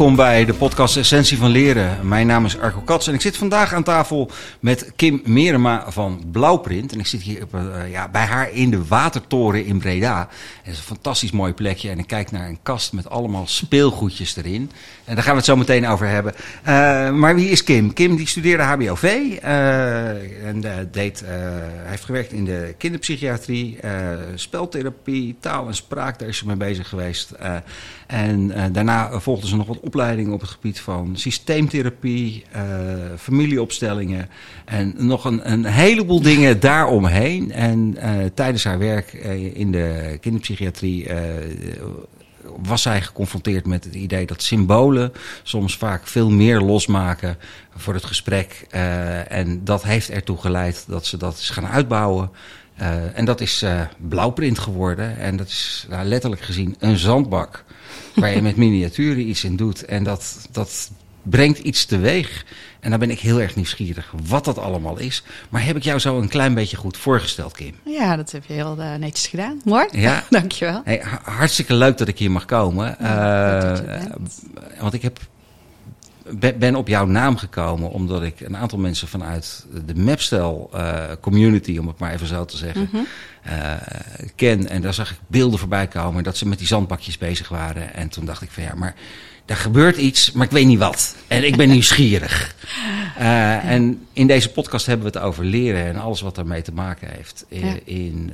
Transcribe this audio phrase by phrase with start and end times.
[0.00, 2.08] Welkom bij de podcast Essentie van Leren.
[2.08, 4.30] Mijn naam is Arco Kats en ik zit vandaag aan tafel
[4.60, 6.92] met Kim Merema van Blauwprint.
[6.92, 10.28] En ik zit hier op, uh, ja, bij haar in de Watertoren in Breda.
[10.62, 14.36] Het is een fantastisch mooi plekje en ik kijk naar een kast met allemaal speelgoedjes
[14.36, 14.70] erin.
[15.04, 16.34] En daar gaan we het zo meteen over hebben.
[16.68, 17.92] Uh, maar wie is Kim?
[17.92, 21.24] Kim die studeerde HBOV uh, en deed,
[21.84, 23.78] heeft gewerkt in de kinderpsychiatrie,
[24.34, 26.18] speltherapie, taal en spraak.
[26.18, 27.32] Daar is ze mee bezig geweest.
[28.10, 32.62] En daarna volgde ze nog wat opleidingen op het gebied van systeemtherapie, uh,
[33.18, 34.28] familieopstellingen
[34.64, 37.52] en nog een, een heleboel dingen daaromheen.
[37.52, 39.12] En uh, tijdens haar werk
[39.54, 41.08] in de kinderpsychiatrie
[42.62, 47.36] was zij geconfronteerd met het idee dat symbolen soms vaak veel meer losmaken
[47.76, 48.66] voor het gesprek.
[49.28, 52.30] en dat heeft ertoe geleid dat ze dat is gaan uitbouwen.
[52.80, 55.18] Uh, en dat is uh, blauwprint geworden.
[55.18, 57.64] En dat is nou, letterlijk gezien een zandbak
[58.14, 59.84] waar je met miniaturen iets in doet.
[59.84, 60.90] En dat, dat
[61.22, 62.44] brengt iets teweeg.
[62.80, 65.22] En dan ben ik heel erg nieuwsgierig wat dat allemaal is.
[65.48, 67.74] Maar heb ik jou zo een klein beetje goed voorgesteld, Kim?
[67.84, 69.60] Ja, dat heb je heel uh, netjes gedaan.
[69.64, 69.86] Mooi.
[69.90, 70.24] Ja.
[70.30, 70.80] Dankjewel.
[70.84, 72.96] Hey, hartstikke leuk dat ik hier mag komen.
[73.00, 74.04] Ja, uh,
[74.80, 75.18] want ik heb
[76.38, 81.78] ben op jouw naam gekomen omdat ik een aantal mensen vanuit de Mapstel uh, community,
[81.78, 83.06] om het maar even zo te zeggen, -hmm.
[83.46, 83.72] uh,
[84.36, 84.68] ken.
[84.68, 87.94] En daar zag ik beelden voorbij komen dat ze met die zandbakjes bezig waren.
[87.94, 88.94] En toen dacht ik van ja, maar
[89.44, 91.14] daar gebeurt iets, maar ik weet niet wat.
[91.26, 92.54] En ik ben nieuwsgierig.
[93.18, 96.72] Uh, en in deze podcast hebben we het over leren en alles wat daarmee te
[96.72, 97.44] maken heeft.
[97.48, 97.76] In, ja.
[97.84, 98.32] in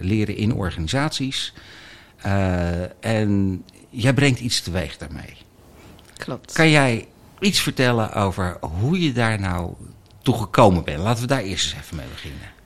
[0.00, 1.52] leren in organisaties.
[3.00, 5.36] en jij brengt iets teweeg daarmee.
[6.16, 6.52] Klopt.
[6.52, 7.06] Kan jij
[7.40, 9.72] iets vertellen over hoe je daar nou
[10.22, 10.98] toe gekomen bent?
[10.98, 12.56] Laten we daar eerst eens even mee beginnen.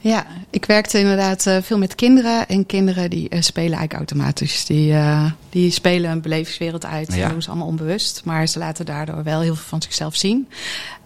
[0.00, 2.48] Ja, ik werkte inderdaad uh, veel met kinderen.
[2.48, 4.64] En kinderen die uh, spelen eigenlijk automatisch.
[4.64, 7.14] Die, uh, die spelen een belevingswereld uit.
[7.14, 7.22] Ja.
[7.22, 8.20] Dat doen ze allemaal onbewust.
[8.24, 10.48] Maar ze laten daardoor wel heel veel van zichzelf zien.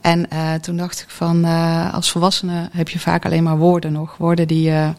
[0.00, 0.28] En
[0.60, 1.44] toen dacht ik van,
[1.92, 4.16] als volwassene heb je vaak alleen maar woorden nog.
[4.16, 4.92] Woorden die je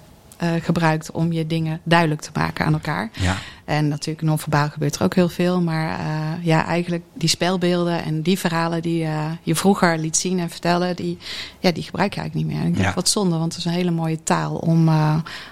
[0.61, 3.09] gebruikt om je dingen duidelijk te maken aan elkaar.
[3.13, 3.37] Ja.
[3.65, 5.61] En natuurlijk non-verbaal gebeurt er ook heel veel.
[5.61, 10.39] Maar uh, ja, eigenlijk die spelbeelden en die verhalen die uh, je vroeger liet zien
[10.39, 11.17] en vertellen, die,
[11.59, 12.65] ja, die gebruik je eigenlijk niet meer.
[12.65, 12.93] En ik dacht, Ja.
[12.95, 14.89] wat zonde, want het is een hele mooie taal om,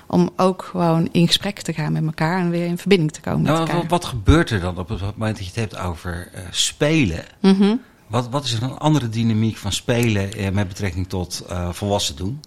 [0.07, 3.41] om ook gewoon in gesprek te gaan met elkaar en weer in verbinding te komen
[3.41, 3.81] Nou, met elkaar.
[3.81, 7.24] wat, wat gebeurt er dan op het moment dat je het hebt over spelen?
[7.41, 7.81] Mm -hmm.
[8.07, 12.41] Wat, wat is er een andere dynamiek van spelen met betrekking tot uh, volwassen doen?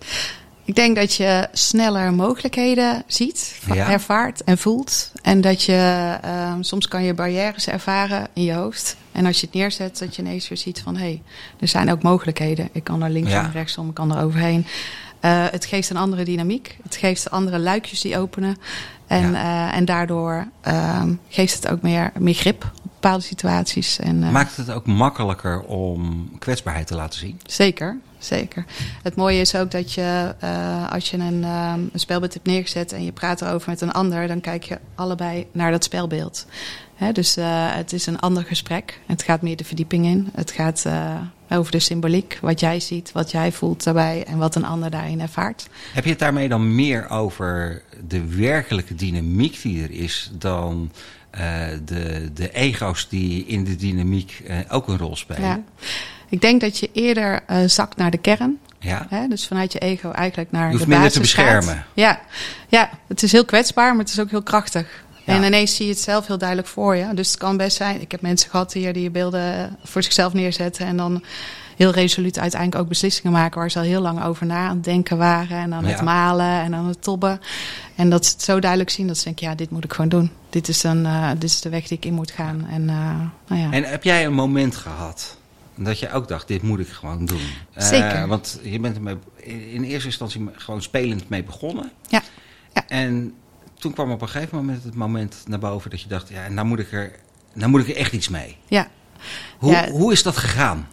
[0.65, 3.91] Ik denk dat je sneller mogelijkheden ziet, ja.
[3.91, 5.13] ervaart en voelt.
[5.23, 8.97] En dat je uh, soms kan je barrières ervaren in je hoofd.
[9.13, 11.23] En als je het neerzet, dat je ineens weer ziet van hé, hey,
[11.61, 12.69] er zijn ook mogelijkheden.
[12.73, 13.45] Ik kan er linksom Ja.
[13.45, 14.67] en rechtsom, ik kan er overheen.
[15.25, 16.77] Uh, het geeft een andere dynamiek.
[16.83, 18.57] Het geeft andere luikjes die openen.
[19.07, 19.69] En, Ja.
[19.71, 23.99] uh, en daardoor um, geeft het ook meer, meer grip op bepaalde situaties.
[23.99, 27.41] En, uh, Maakt het ook makkelijker om kwetsbaarheid te laten zien?
[27.47, 28.65] Zeker, zeker.
[29.03, 32.93] Het mooie is ook dat je, uh, als je een, um, een spelbeeld hebt neergezet
[32.93, 36.47] en je praat erover met een ander, dan kijk je allebei naar dat spelbeeld.
[36.95, 39.01] Hè, dus uh, het is een ander gesprek.
[39.07, 40.29] Het gaat meer de verdieping in.
[40.35, 41.21] Het gaat uh,
[41.51, 45.21] over de symboliek, wat jij ziet, wat jij voelt daarbij en wat een ander daarin
[45.21, 45.69] ervaart.
[45.93, 50.91] Heb je het daarmee dan meer over de werkelijke dynamiek die er is dan
[51.39, 51.41] uh,
[51.85, 55.43] de, de ego's die in de dynamiek uh, ook een rol spelen?
[55.43, 55.63] Ja.
[56.29, 58.59] Ik denk dat je eerder uh, zakt naar de kern.
[58.79, 59.07] Ja.
[59.09, 59.29] Hè?
[59.29, 61.75] Dus vanuit je ego eigenlijk naar je hoeft de minder basis te beschermen.
[61.75, 61.85] Gaat.
[61.95, 62.21] Ja.
[62.69, 65.03] ja, het is heel kwetsbaar, maar het is ook heel krachtig.
[65.25, 65.35] Ja.
[65.35, 67.15] En ineens zie je het zelf heel duidelijk voor je.
[67.15, 68.01] Dus het kan best zijn.
[68.01, 70.87] Ik heb mensen gehad hier die beelden voor zichzelf neerzetten.
[70.87, 71.23] En dan
[71.77, 74.85] heel resoluut uiteindelijk ook beslissingen maken waar ze al heel lang over na aan het
[74.85, 75.57] denken waren.
[75.59, 75.91] En aan Ja.
[75.91, 77.41] het malen en aan het tobben.
[77.95, 80.11] En dat ze het zo duidelijk zien dat ze denken, ja, dit moet ik gewoon
[80.11, 80.31] doen.
[80.51, 82.67] Dit is, een, uh, dit is de weg die ik in moet gaan.
[82.71, 83.71] En, uh, nou ja.
[83.71, 85.37] En heb jij een moment gehad
[85.77, 87.41] dat je ook dacht, dit moet ik gewoon doen?
[87.77, 88.23] Zeker.
[88.23, 89.17] Uh, want je bent er mee,
[89.73, 91.91] in eerste instantie gewoon spelend mee begonnen.
[92.09, 92.23] Ja.
[92.73, 92.85] ja.
[92.89, 93.35] En
[93.79, 96.67] toen kwam op een gegeven moment het moment naar boven dat je dacht, ja, nou
[96.67, 97.13] moet ik er,
[97.53, 98.57] nou moet ik er echt iets mee.
[98.69, 98.89] Ja.
[99.59, 99.89] Hoe, ja.
[99.89, 100.89] hoe is dat gegaan?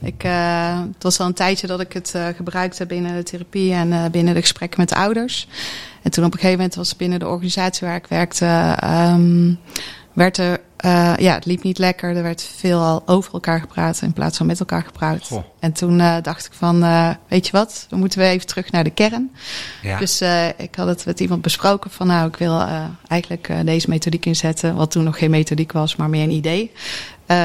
[0.00, 3.72] Ik, uh, het was al een tijdje dat ik het uh, gebruikte binnen de therapie
[3.72, 5.48] en uh, binnen de gesprekken met de ouders.
[6.02, 9.58] En toen op een gegeven moment was binnen de organisatie waar ik werkte, um,
[10.12, 12.16] werd er, uh, ja, het liep niet lekker.
[12.16, 15.26] Er werd veel al over elkaar gepraat in plaats van met elkaar gepraat.
[15.26, 15.44] Goh.
[15.58, 18.70] En toen uh, dacht ik van, uh, weet je wat, dan moeten we even terug
[18.70, 19.30] naar de kern.
[19.82, 19.98] Ja.
[19.98, 20.20] Dus
[20.56, 22.64] ik had het met iemand besproken van, nou, ik wil
[23.08, 24.74] eigenlijk deze methodiek inzetten.
[24.74, 26.72] Wat toen nog geen methodiek was, maar meer een idee.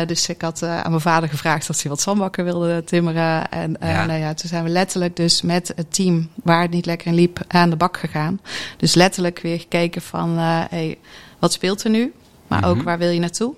[0.05, 3.49] Dus ik had aan mijn vader gevraagd of hij wat zandbakken wilde timmeren.
[3.49, 4.05] En Ja.
[4.05, 7.13] nou ja, toen zijn we letterlijk dus met het team waar het niet lekker in
[7.13, 8.39] liep aan de bak gegaan.
[8.77, 10.97] Dus letterlijk weer gekeken van, hey,
[11.39, 12.13] wat speelt er nu?
[12.51, 12.69] Maar Mhm.
[12.69, 13.53] ook waar wil je naartoe?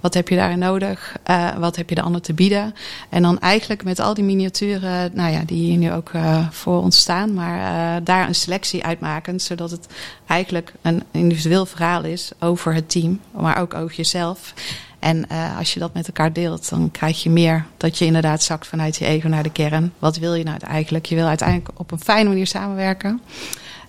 [0.00, 1.16] Wat heb je daarin nodig?
[1.30, 2.74] Uh, wat heb je de ander te bieden?
[3.08, 6.82] En dan eigenlijk met al die miniaturen, nou ja, die hier nu ook uh, voor
[6.82, 9.86] ons staan, maar uh, daar een selectie uitmaken, zodat het
[10.26, 14.54] eigenlijk een individueel verhaal is over het team, maar ook over jezelf.
[14.98, 18.66] En als je dat met elkaar deelt, dan krijg je meer dat je inderdaad zakt
[18.66, 19.92] vanuit je ego naar de kern.
[19.98, 21.06] Wat wil je nou eigenlijk?
[21.06, 23.20] Je wil uiteindelijk op een fijne manier samenwerken.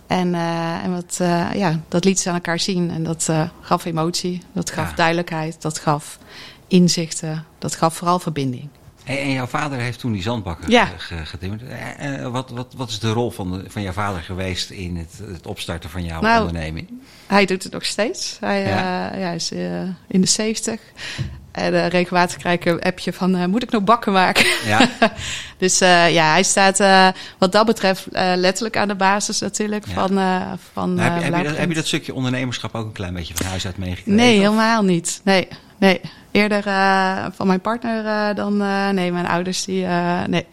[0.07, 2.91] En, uh, en wat, uh, ja, dat liet ze aan elkaar zien.
[2.91, 3.29] En dat
[3.61, 4.95] gaf emotie, dat gaf ja.
[4.95, 6.19] duidelijkheid, dat gaf
[6.67, 8.69] inzichten, dat gaf vooral verbinding.
[9.05, 10.89] En, en jouw vader heeft toen die zandbakken ja.
[11.23, 11.61] getimmerd.
[11.61, 15.19] Uh, wat, wat, wat is de rol van, de, van jouw vader geweest in het,
[15.33, 16.89] het opstarten van jouw nou, onderneming?
[17.27, 18.37] Hij doet het nog steeds.
[18.39, 19.13] Hij, ja.
[19.13, 20.79] uh, ja, is uh, in de 70.
[21.51, 24.45] En regelmatig krijg ik een appje van, moet ik nog bakken maken?
[24.65, 24.89] Ja.
[25.57, 26.77] dus ja, hij staat
[27.37, 30.09] wat dat betreft letterlijk aan de basis natuurlijk van,
[30.73, 33.45] van heb, heb, je dat, heb je dat stukje ondernemerschap ook een klein beetje van
[33.45, 34.15] huis uit meegekregen?
[34.15, 35.21] Nee, helemaal niet.
[35.23, 36.01] Nee, nee
[36.35, 38.61] eerder uh, van mijn partner uh, dan.
[38.61, 39.85] Uh, nee, mijn ouders die,
[40.27, 40.45] nee,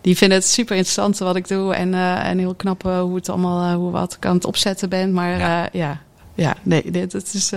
[0.00, 1.74] die vinden het super interessant wat ik doe.
[1.74, 5.12] En, en heel knap hoe het allemaal, hoe wat ik aan het opzetten ben.
[5.12, 6.00] Maar ja, ja,
[6.34, 7.50] ja, nee, dit het is.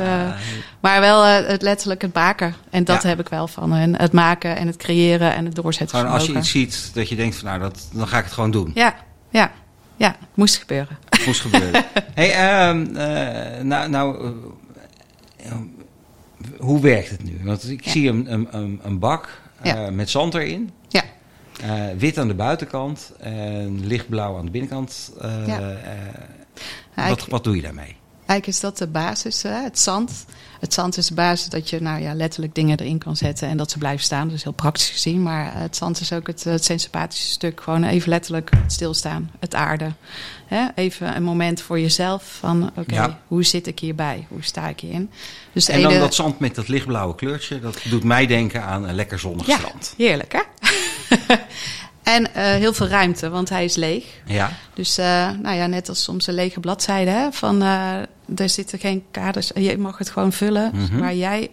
[0.80, 2.56] maar wel het letterlijk het maken.
[2.70, 3.10] En dat ja.
[3.10, 3.74] heb ik wel van.
[3.74, 5.98] En het maken en het creëren en het doorzetten.
[5.98, 8.34] Gewoon als je iets ziet dat je denkt van nou, dat, dan ga ik het
[8.34, 8.72] gewoon doen.
[8.74, 8.96] Ja,
[9.30, 9.52] ja.
[9.96, 10.98] Ja, het moest gebeuren.
[11.10, 11.86] Het moest gebeuren.
[12.16, 12.92] hey, um,
[13.68, 14.34] nou, nou
[16.60, 17.40] hoe werkt het nu?
[17.44, 17.92] Want ik ja.
[17.92, 19.86] zie een, een, een bak ja.
[19.86, 20.70] uh, met zand erin.
[20.88, 21.04] Ja.
[21.64, 25.14] Uh, wit aan de buitenkant en lichtblauw aan de binnenkant.
[25.22, 25.78] Uh, ja.
[26.96, 27.96] wat, wat doe je daarmee?
[28.30, 29.64] Eigenlijk is dat de basis, hè?
[29.64, 30.26] het zand.
[30.60, 33.58] Het zand is de basis dat je nou ja, letterlijk dingen erin kan zetten en
[33.58, 34.28] dat ze blijven staan.
[34.28, 35.24] Dat is heel praktisch gezien.
[35.24, 36.72] Maar het zand is ook het, het
[37.10, 37.62] stuk.
[37.62, 39.92] Gewoon even letterlijk stilstaan, het aarde.
[40.46, 40.68] Hè?
[40.76, 43.20] Even een moment voor jezelf van oké, okay, ja.
[43.28, 44.26] hoe zit ik hierbij?
[44.30, 45.10] Hoe sta ik hierin?
[45.54, 46.00] Dus en dan ene...
[46.00, 49.58] dat zand met dat lichtblauwe kleurtje, dat doet mij denken aan een lekker zonnig ja,
[49.58, 49.94] strand.
[49.98, 50.42] heerlijk hè?
[52.04, 54.06] En uh, heel veel ruimte, want hij is leeg.
[54.26, 54.52] Ja.
[54.74, 55.06] Dus uh,
[55.42, 57.12] nou ja, net als soms een lege bladzijde.
[57.12, 57.96] Hè, van, uh,
[58.36, 59.52] er zitten geen kaders.
[59.56, 61.00] Je mag het gewoon vullen mm -hmm.
[61.00, 61.50] waar jij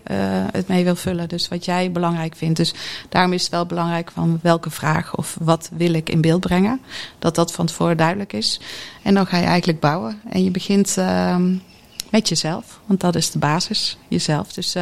[0.52, 1.28] het mee wil vullen.
[1.28, 2.56] Dus wat jij belangrijk vindt.
[2.56, 2.75] Dus
[3.08, 6.81] daarom is het wel belangrijk van welke vraag of wat wil ik in beeld brengen.
[7.19, 8.61] Dat dat van tevoren duidelijk is.
[9.02, 10.20] En dan ga je eigenlijk bouwen.
[10.28, 11.55] En je begint ehm,
[12.11, 12.81] met jezelf.
[12.87, 14.52] Want dat is de basis, jezelf.
[14.52, 14.76] Dus...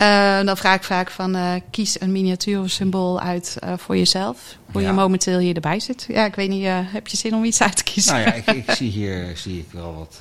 [0.00, 4.56] Uh, dan vraag ik vaak van uh, kies een miniatuursymbool uit uh, voor jezelf.
[4.72, 4.88] Hoe ja.
[4.88, 6.06] je momenteel hier erbij zit.
[6.08, 8.12] Ja, ik weet niet, heb je zin om iets uit te kiezen?
[8.12, 10.20] Nou ja, ik, ik zie hier zie ik wel wat,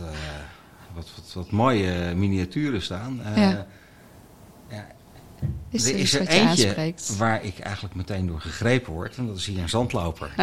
[0.97, 3.21] wat, wat, wat, mooie miniaturen staan.
[3.35, 3.67] ja.
[4.69, 4.87] ja.
[5.69, 9.17] Is er is er eentje waar ik eigenlijk meteen door gegrepen word.
[9.17, 10.33] En dat is hier een zandloper.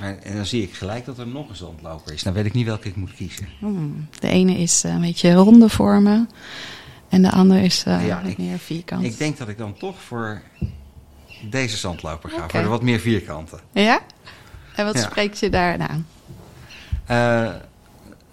[0.00, 2.22] Maar, en dan zie ik gelijk dat er nog een zandloper is.
[2.22, 3.48] Dan weet ik niet welke ik moet kiezen.
[3.58, 4.08] Hmm.
[4.18, 6.30] De ene is een beetje ronde vormen.
[7.08, 9.04] En de ander is uh, ja, ik, meer vierkant.
[9.04, 10.42] Ik denk dat ik dan toch voor
[11.50, 12.36] deze zandloper ga.
[12.36, 12.48] Okay.
[12.48, 13.60] Voor de wat meer vierkanten.
[13.72, 14.00] Ja?
[14.74, 15.00] En wat ja.
[15.00, 16.06] spreekt je daar aan?
[17.10, 17.54] Uh,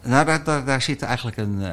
[0.03, 1.67] nou, daar, daar, daar, zit eigenlijk een, uh,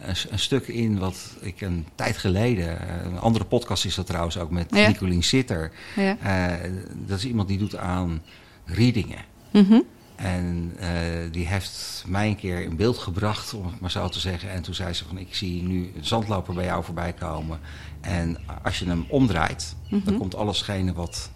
[0.00, 2.78] een, een, stuk in wat ik een tijd geleden...
[3.04, 4.86] Een andere podcast is dat trouwens ook met ja.
[4.86, 5.72] Nicolien Sitter.
[5.96, 6.58] Ja.
[6.92, 8.22] dat is iemand die doet aan
[8.64, 9.24] readingen.
[9.50, 9.84] Mm -hmm.
[10.16, 10.88] En uh,
[11.30, 14.50] die heeft mij een keer in beeld gebracht, om het maar zo te zeggen.
[14.50, 17.60] En toen zei ze van, ik zie nu een zandloper bij jou voorbij komen.
[18.00, 20.04] En als je hem omdraait, mm -hmm.
[20.04, 21.30] dan komt allesgene wat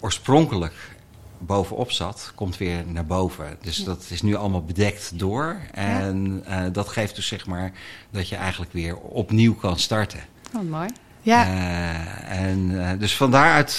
[0.00, 0.96] oorspronkelijk
[1.46, 3.56] bovenop zat, komt weer naar boven.
[3.62, 3.84] Dus ja.
[3.84, 5.60] dat is nu allemaal bedekt door.
[5.72, 6.66] En ja.
[6.66, 7.72] uh, dat geeft dus zeg maar
[8.10, 10.20] dat je eigenlijk weer opnieuw kan starten.
[10.56, 10.88] Oh, mooi.
[11.22, 11.46] Ja.
[11.46, 13.74] Uh, en uh, dus van daaruit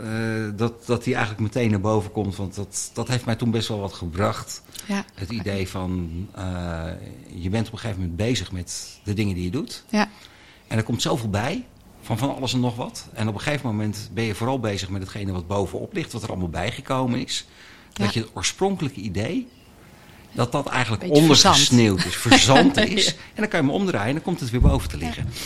[0.00, 2.36] uh, dat, dat hij eigenlijk meteen naar boven komt.
[2.36, 4.62] Want dat, dat heeft mij toen best wel wat gebracht.
[4.86, 5.04] Ja.
[5.14, 6.10] Het idee van
[7.34, 9.84] je bent op een gegeven moment bezig met de dingen die je doet.
[9.88, 10.08] Ja.
[10.66, 11.64] En er komt zoveel bij.
[12.06, 13.06] Van van alles en nog wat.
[13.12, 16.12] En op een gegeven moment ben je vooral bezig met hetgene wat bovenop ligt.
[16.12, 17.46] Wat er allemaal bijgekomen is.
[17.92, 18.04] Ja.
[18.04, 19.48] Dat je het oorspronkelijke idee
[20.32, 23.04] dat dat eigenlijk ondergesneeuwd is, verzand is.
[23.06, 23.10] ja.
[23.10, 25.26] En dan kan je hem omdraaien en dan komt het weer boven te liggen.
[25.30, 25.40] Ja.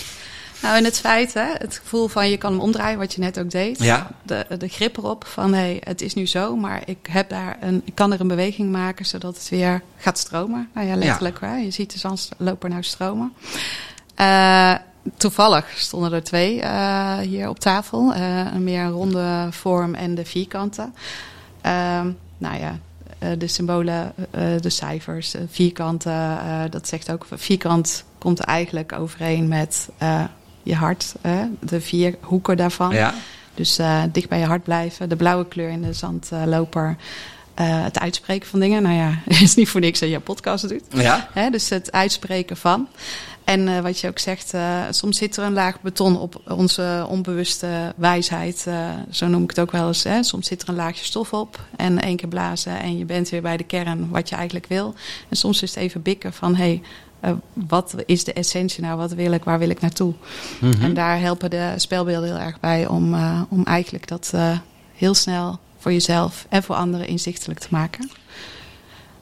[0.62, 3.38] Nou, en het feit, hè, het gevoel van je kan hem omdraaien, wat je net
[3.38, 3.82] ook deed.
[3.82, 4.10] Ja.
[4.22, 7.56] De, de grip erop van hé, hey, het is nu zo, maar ik, heb daar
[7.60, 10.68] een, ik kan er een beweging maken zodat het weer gaat stromen.
[10.74, 11.40] Nou ja, letterlijk.
[11.40, 13.32] Hè, je ziet de zandloper nou stromen.
[14.20, 14.74] Uh,
[15.16, 18.14] toevallig stonden er twee uh, hier op tafel.
[18.14, 20.90] Uh, een meer ronde vorm en de vierkante.
[22.38, 22.78] nou ja,
[23.38, 24.12] de symbolen,
[24.60, 26.38] de cijfers, vierkanten,
[26.70, 29.88] dat zegt ook, vierkant komt eigenlijk overeen met
[30.62, 31.14] je hart,
[31.60, 32.90] de vier hoeken daarvan.
[32.90, 33.14] Ja.
[33.54, 33.78] Dus
[34.12, 36.96] dicht bij je hart blijven, de blauwe kleur in de zandloper.
[37.60, 38.82] Uh, het uitspreken van dingen.
[38.82, 40.82] Nou ja, het is niet voor niks dat je podcast doet.
[40.88, 41.28] Ja.
[41.32, 42.88] Hè, dus het uitspreken van.
[43.44, 44.54] En wat je ook zegt,
[44.90, 48.66] soms zit er een laag beton op onze onbewuste wijsheid.
[49.10, 50.02] zo noem ik het ook wel eens.
[50.02, 50.22] Hè?
[50.22, 53.42] Soms zit er een laagje stof op en één keer blazen en je bent weer
[53.42, 54.94] bij de kern wat je eigenlijk wil.
[55.28, 56.82] En soms is het even bikken van hé, hey,
[57.24, 58.96] uh, wat is de essentie nou?
[58.96, 59.44] Wat wil ik?
[59.44, 60.14] Waar wil ik naartoe?
[60.60, 60.82] Mhm.
[60.82, 64.58] En daar helpen de spelbeelden heel erg bij om, uh, om eigenlijk dat uh,
[64.94, 68.10] heel snel voor jezelf en voor anderen inzichtelijk te maken.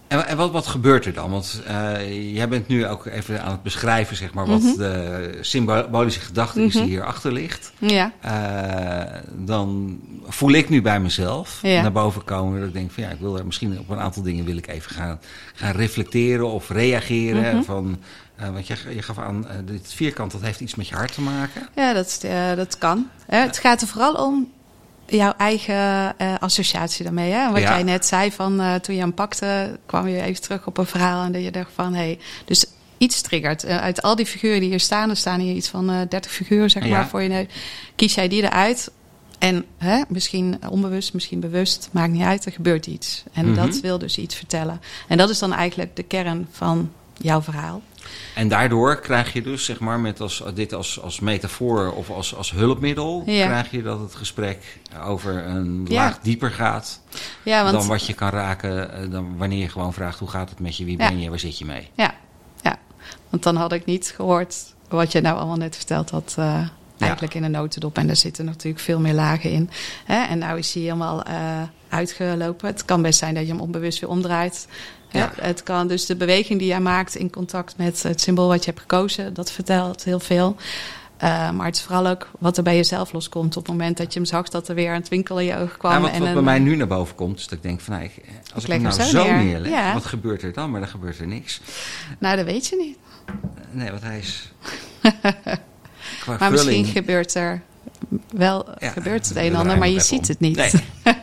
[0.08, 1.30] En, wat, wat gebeurt er dan?
[1.30, 4.76] Want uh, jij bent nu ook even aan het beschrijven, zeg maar, wat mhm.
[4.76, 6.90] de symbolische gedachte is die mhm.
[6.90, 7.72] hierachter ligt.
[7.78, 8.12] Ja.
[8.24, 13.10] Uh, dan voel ik nu bij mezelf naar boven komen dat ik denk van ja,
[13.10, 15.20] ik wil er misschien op een aantal dingen wil ik even gaan,
[15.54, 17.54] gaan reflecteren of reageren.
[17.54, 17.64] Mhm.
[17.64, 17.98] van,
[18.40, 21.20] uh, want je, je gaf aan, dit vierkant, dat heeft iets met je hart te
[21.20, 21.68] maken.
[21.74, 22.24] Ja, dat,
[22.56, 23.08] dat kan.
[23.26, 24.48] het gaat er vooral om
[25.08, 27.32] jouw eigen uh, associatie daarmee.
[27.32, 27.50] Hè?
[27.50, 30.78] Wat jij net zei van uh, toen je hem pakte, kwam je even terug op
[30.78, 32.64] een verhaal en dat je dacht van hé, hey, dus
[32.98, 33.64] iets triggert.
[33.64, 36.70] Uh, uit al die figuren die hier staan, er staan hier iets van 30 figuren
[36.70, 37.46] zeg maar voor je neus.
[37.96, 38.90] Kies jij die eruit
[39.38, 43.22] en hè, misschien onbewust, misschien bewust, maakt niet uit, er gebeurt iets.
[43.32, 43.66] En mm -hmm.
[43.66, 44.80] dat wil dus iets vertellen.
[45.08, 47.82] En dat is dan eigenlijk de kern van jouw verhaal.
[48.34, 52.34] En daardoor krijg je dus, zeg maar, met als, dit als, als metafoor of als,
[52.34, 57.00] als hulpmiddel, krijg je dat het gesprek over een laag dieper gaat
[57.42, 60.50] ja, want, dan wat je kan raken eh, dan wanneer je gewoon vraagt hoe gaat
[60.50, 61.88] het met je, wie ben je, waar zit je mee?
[61.94, 62.14] Ja,
[62.62, 62.78] ja.
[63.30, 66.36] want dan had ik niet gehoord wat je nou allemaal net verteld had.
[66.38, 66.60] Uh,
[66.98, 67.98] eigenlijk in een notendop.
[67.98, 69.70] En daar zitten natuurlijk veel meer lagen in.
[70.04, 70.24] Hè?
[70.24, 72.66] En nou is hij helemaal uh, uitgelopen.
[72.66, 74.68] Het kan best zijn dat je hem onbewust weer omdraait.
[75.10, 75.32] Ja.
[75.40, 78.70] Het kan dus de beweging die jij maakt in contact met het symbool wat je
[78.70, 80.56] hebt gekozen, dat vertelt heel veel.
[81.22, 84.12] Uh, maar het is vooral ook wat er bij jezelf loskomt op het moment dat
[84.12, 85.92] je hem zag dat er weer een twinkel in je ogen kwam.
[85.92, 88.10] Ja, wat, wat bij mij nu naar boven komt, is dat ik denk van nou,
[88.54, 90.70] als ik, hem nou zo, neerleg, wat gebeurt er dan?
[90.70, 91.60] Maar dan gebeurt er niks.
[92.18, 92.98] Nou, dat weet je niet.
[93.70, 94.52] Nee, want hij is...
[96.38, 97.62] maar misschien gebeurt er
[98.30, 100.56] wel gebeurt het een en ander, maar je ziet het niet.
[100.56, 100.70] Nee.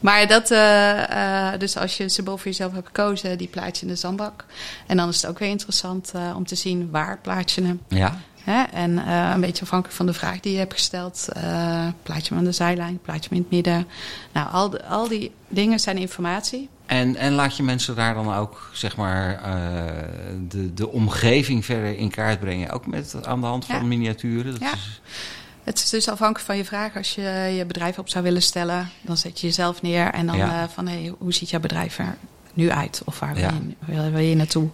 [0.00, 3.86] Maar dat, uh, dus als je een symbool voor jezelf hebt gekozen, die plaats je
[3.86, 4.44] in de zandbak.
[4.86, 7.80] En dan is het ook weer interessant uh, om te zien waar plaats je hem.
[7.88, 8.20] Ja.
[8.42, 8.62] Hè?
[8.62, 11.28] En uh, een beetje afhankelijk van de vraag die je hebt gesteld.
[12.02, 13.86] plaats je hem aan de zijlijn, plaats je hem in het midden.
[14.32, 16.68] Nou, al, de, al die dingen zijn informatie.
[16.86, 19.40] En, en laat je mensen daar dan ook, zeg maar,
[20.48, 22.70] de, de omgeving verder in kaart brengen?
[22.70, 23.82] Ook met, aan de hand van ja.
[23.82, 24.52] miniaturen?
[24.52, 24.72] Dat ja.
[24.72, 25.00] Is...
[25.68, 26.96] Het is dus afhankelijk van je vraag.
[26.96, 30.36] Als je je bedrijf op zou willen stellen, dan zet je jezelf neer en dan
[30.36, 30.62] ja.
[30.62, 32.16] uh, van hey, hoe ziet jouw bedrijf er
[32.52, 33.02] nu uit?
[33.04, 33.52] Of waar ja.
[33.78, 34.68] wil, je, wil je naartoe?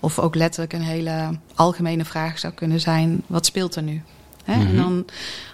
[0.00, 4.02] Of ook letterlijk een hele algemene vraag zou kunnen zijn: wat speelt er nu?
[4.44, 4.54] Hè?
[4.54, 4.68] Mm -hmm.
[4.68, 4.82] En mhm.
[4.82, 5.04] dan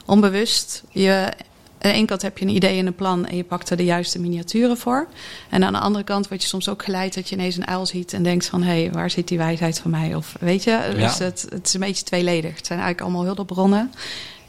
[0.07, 1.33] onbewust, je,
[1.79, 3.77] aan de ene kant heb je een idee en een plan en je pakt er
[3.77, 5.07] de juiste miniaturen voor.
[5.51, 7.87] En aan de andere kant word je soms ook geleid dat je ineens een uil
[7.87, 10.15] ziet en denkt van hé, hey, waar zit die wijsheid van mij?
[10.15, 11.25] Of weet je, dus ja.
[11.25, 12.57] het, het is een beetje tweeledig.
[12.57, 13.91] Het zijn eigenlijk allemaal hulpbronnen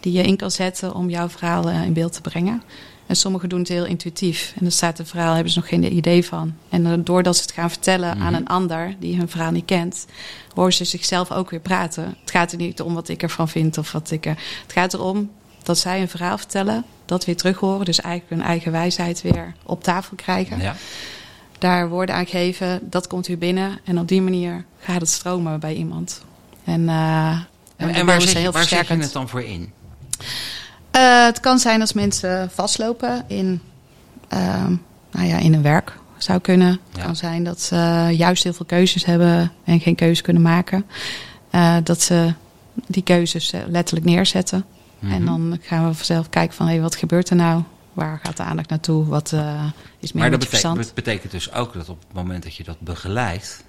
[0.06, 2.64] die je in kan zetten om jouw verhaal in beeld te brengen.
[3.06, 4.52] En sommigen doen het heel intuïtief.
[4.56, 6.56] En dan staat een verhaal, hebben ze nog geen idee van.
[6.70, 8.36] En doordat ze het gaan vertellen aan mhm.
[8.36, 10.06] een ander die hun verhaal niet kent,
[10.54, 12.16] horen ze zichzelf ook weer praten.
[12.22, 14.38] Het gaat er niet om wat ik ervan vind of wat ik er.
[14.64, 15.32] Het gaat erom
[15.64, 17.86] dat zij een verhaal vertellen, dat weer terug horen.
[17.86, 20.62] Dus eigenlijk hun eigen wijsheid weer op tafel krijgen.
[20.62, 20.76] Ja.
[21.60, 23.80] Daar woorden aan geven, dat komt weer binnen.
[23.84, 26.24] En op die manier gaat het stromen bij iemand.
[26.64, 27.40] En, uh,
[27.76, 29.72] en, en waar, zet, waar zet je het dan voor in?
[30.96, 33.62] Uh, het kan zijn als mensen vastlopen in,
[34.34, 34.66] uh,
[35.12, 35.98] nou ja, in hun werk.
[36.18, 36.80] Zou kunnen.
[36.92, 40.86] Het kan zijn dat ze juist heel veel keuzes hebben en geen keuze kunnen maken.
[41.52, 42.34] Uh, dat ze
[42.88, 44.66] die keuzes letterlijk neerzetten.
[45.00, 45.18] Mm -hmm.
[45.18, 47.64] En dan gaan we vanzelf kijken van hey, wat gebeurt er nou?
[47.94, 49.06] Waar gaat de aandacht naartoe?
[49.06, 49.34] Wat
[50.00, 52.80] is meer Maar dat betekent, betekent dus ook dat op het moment dat je dat
[52.80, 53.64] begeleidt,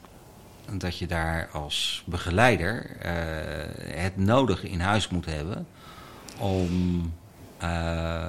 [0.73, 2.97] dat je daar als begeleider
[3.95, 5.67] het nodige in huis moet hebben
[6.39, 7.13] om
[7.63, 8.25] uh,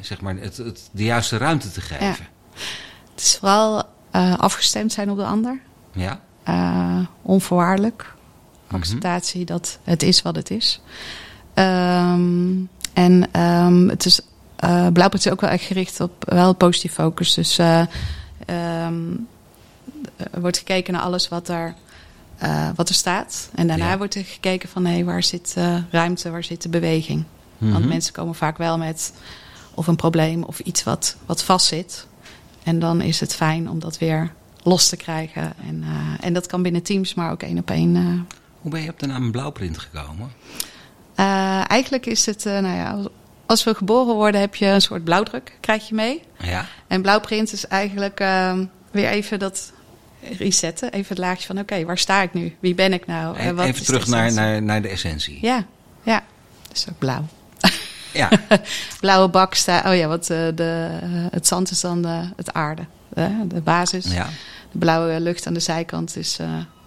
[0.00, 2.06] zeg maar het, het, de juiste ruimte te geven.
[2.06, 2.16] Ja.
[3.10, 5.60] Het is vooral uh, afgestemd zijn op de ander.
[5.92, 6.20] Ja.
[6.48, 8.14] Uh, onvoorwaardelijk.
[8.66, 9.56] Acceptatie mm -hmm.
[9.56, 10.80] dat het is wat het is.
[11.54, 14.20] Um, en um, het is
[14.64, 17.34] uh, Blauwpunt is ook wel echt gericht op wel positief focus.
[17.34, 19.28] Dus um,
[20.16, 21.74] er wordt gekeken naar alles wat er
[22.44, 23.48] uh, wat er staat.
[23.54, 23.96] En daarna ja.
[23.96, 27.18] wordt er gekeken van hé, waar zit uh, ruimte, waar zit de beweging.
[27.18, 27.26] Mm
[27.58, 27.72] -hmm.
[27.72, 29.12] Want mensen komen vaak wel met
[29.74, 32.06] of een probleem of iets wat, wat vastzit.
[32.62, 34.32] En dan is het fijn om dat weer
[34.62, 35.52] los te krijgen.
[35.68, 38.26] En, uh, en dat kan binnen teams, maar ook één op één.
[38.60, 40.32] Hoe ben je op de naam Blauwprint gekomen?
[41.66, 42.98] eigenlijk is het, nou ja,
[43.46, 46.22] als we geboren worden heb je een soort blauwdruk, krijg je mee.
[46.38, 46.66] Ja.
[46.86, 48.18] En blauwprint is eigenlijk
[48.90, 49.72] weer even dat
[50.38, 50.92] resetten.
[50.92, 52.56] Even het laagje van, oké, waar sta ik nu?
[52.60, 53.38] Wie ben ik nou?
[53.38, 55.38] Uh, wat even terug naar, naar, naar de essentie.
[55.40, 55.64] Ja,
[56.02, 56.24] ja.
[56.72, 57.24] Dus ook blauw.
[58.12, 58.30] Ja.
[59.00, 59.86] Blauwe bak staat.
[59.86, 60.98] Oh ja, wat uh, de,
[61.30, 62.82] het zand is dan de, het aarde.
[63.46, 64.04] de basis.
[64.12, 64.28] Ja.
[64.72, 66.38] De blauwe lucht aan de zijkant is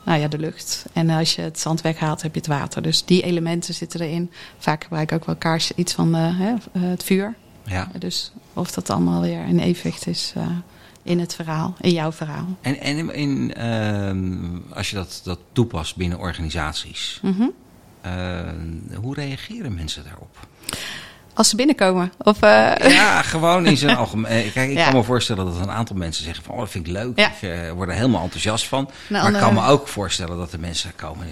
[0.03, 0.86] nou ja, de lucht.
[0.94, 2.82] En als je het zand weghaalt, heb je het water.
[2.82, 4.32] Dus die elementen zitten erin.
[4.58, 7.36] Vaak gebruik ik ook wel kaars, iets van het vuur.
[7.63, 7.91] Ja.
[8.00, 10.34] Dus of dat allemaal weer in evenwicht is
[11.07, 12.45] in het verhaal, in jouw verhaal.
[12.61, 17.51] En, en in, uh, als je dat, dat toepast binnen organisaties, mm -hmm.
[18.05, 20.47] uh, hoe reageren mensen daarop?
[21.33, 22.11] Als ze binnenkomen?
[22.17, 22.73] Of, uh...
[22.77, 24.51] Ja, gewoon in zijn algemeen.
[24.53, 26.53] Kijk, ik kan me voorstellen dat een aantal mensen zeggen van...
[26.53, 27.19] oh, dat vind ik leuk.
[27.19, 27.27] Ja.
[27.41, 28.89] Ik word er helemaal enthousiast van.
[29.09, 31.27] Nou, maar ik kan me ook voorstellen dat er mensen komen...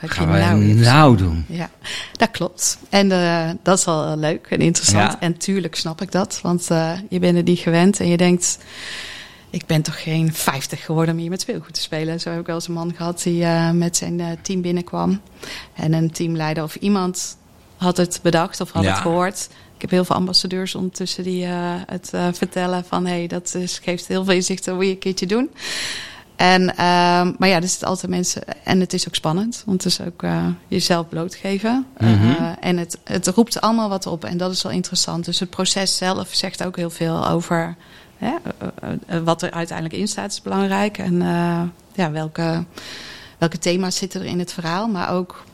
[0.00, 1.44] Wat gaan we nou, nou doen?
[1.48, 1.70] Ja,
[2.12, 2.78] dat klopt.
[2.88, 5.12] En uh, dat is wel leuk en interessant.
[5.12, 5.20] Ja.
[5.20, 6.38] En tuurlijk snap ik dat.
[6.42, 8.58] Want uh, je bent er niet gewend en je denkt
[9.54, 12.20] ik ben toch geen 50 geworden om hier met speelgoed te spelen.
[12.20, 15.20] Zo heb ik wel eens een man gehad die uh, met zijn uh, team binnenkwam.
[15.74, 17.36] En een teamleider of iemand
[17.76, 18.90] had het bedacht of had ja.
[18.90, 19.48] het gehoord.
[19.74, 23.06] Ik heb heel veel ambassadeurs ondertussen die uh, het vertellen van...
[23.06, 25.50] hé, hey, dat is, geeft heel veel inzicht hoe je een keertje doen.
[26.36, 28.42] En, ehm, maar ja, er zitten altijd mensen...
[28.64, 30.24] En het is ook spannend, want het is ook
[30.68, 31.86] jezelf blootgeven.
[31.98, 32.56] Mm -hmm.
[32.60, 35.24] en het, het roept allemaal wat op en dat is wel interessant.
[35.24, 37.76] Dus het proces zelf zegt ook heel veel over
[38.16, 40.98] Hè, eh, eh, wat er uiteindelijk in staat is belangrijk.
[40.98, 41.62] En uh,
[41.94, 42.64] ja, welke,
[43.38, 44.88] welke thema's zitten er in het verhaal.
[44.88, 45.44] Maar ook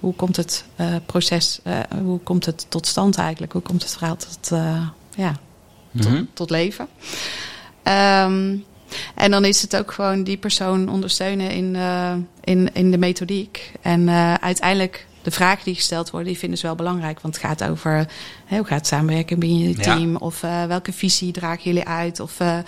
[0.00, 1.60] hoe komt het uh, proces,
[2.02, 3.52] hoe komt het tot stand eigenlijk?
[3.52, 4.48] Hoe komt het verhaal tot,
[5.14, 5.36] ja,
[5.96, 6.28] tot, mm -hmm.
[6.32, 6.88] tot, leven?
[7.82, 8.64] Um,
[9.14, 11.76] en dan is het ook gewoon die persoon ondersteunen in,
[12.40, 13.72] in, in de methodiek.
[13.80, 14.08] En
[14.40, 17.20] uiteindelijk de vragen die gesteld worden, die vinden ze wel belangrijk.
[17.20, 18.06] Want het gaat over
[18.44, 20.16] hè, hoe gaat het samenwerken binnen je team?
[20.16, 22.20] Of uh, welke visie dragen jullie uit?
[22.20, 22.58] Of uh,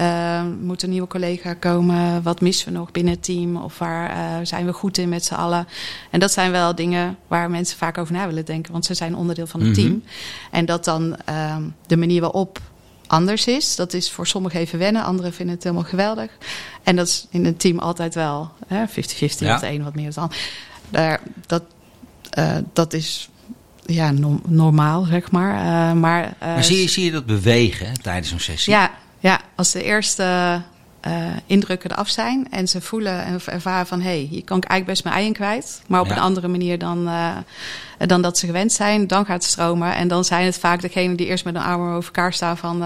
[0.00, 2.22] uh, moet een nieuwe collega komen?
[2.22, 3.56] Wat missen we nog binnen het team?
[3.56, 5.68] Of waar zijn we goed in met z'n allen?
[6.10, 8.72] En dat zijn wel dingen waar mensen vaak over na willen denken.
[8.72, 9.84] Want ze zijn onderdeel van het mm -hmm.
[9.84, 10.02] team.
[10.50, 12.60] En dat dan ehm, de manier waarop
[13.08, 13.76] anders is.
[13.76, 16.30] Dat is voor sommigen even wennen, anderen vinden het helemaal geweldig.
[16.82, 18.74] En dat is in een team altijd wel 50-50,
[19.38, 19.62] ja.
[19.62, 20.32] een wat meer dan.
[20.90, 21.62] Daar, dat,
[22.72, 23.28] dat is
[23.86, 25.54] ja, no normaal, zeg maar.
[25.54, 28.72] Uh, maar, uh, maar zie, je, zie je dat bewegen tijdens zo'n sessie?
[28.72, 30.60] Ja, ja, als de eerste
[31.46, 34.00] indrukken eraf zijn en ze voelen en ervaren van...
[34.00, 35.82] hé, hey, hier kan ik eigenlijk best mijn ei in kwijt.
[35.86, 36.12] Maar op ja.
[36.12, 37.10] een andere manier dan,
[37.98, 39.06] dan dat ze gewend zijn.
[39.06, 39.94] Dan gaat het stromen.
[39.94, 42.82] En dan zijn het vaak degenen die eerst met een arm over elkaar staan van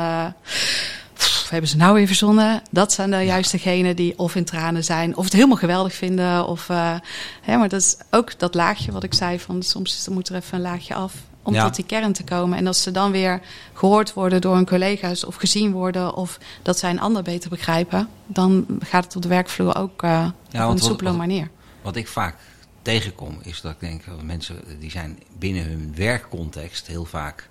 [1.53, 2.63] hebben ze nou weer verzonnen?
[2.71, 3.23] Dat zijn de ja.
[3.23, 6.47] juist degenen die of in tranen zijn, of het helemaal geweldig vinden.
[6.47, 6.95] Of, uh,
[7.43, 10.55] hè, maar dat is ook dat laagje wat ik zei van soms moet er even
[10.55, 11.65] een laagje af om ja.
[11.65, 12.59] tot die kern te komen.
[12.59, 13.41] En als ze dan weer
[13.73, 18.09] gehoord worden door hun collega's of gezien worden of dat zij een ander beter begrijpen,
[18.27, 21.51] dan gaat het op de werkvloer ook uh, ja, op een soepele manier.
[21.83, 22.37] Wat ik vaak
[22.83, 27.49] tegenkom is dat ik denk dat mensen die zijn binnen hun werkcontext heel vaak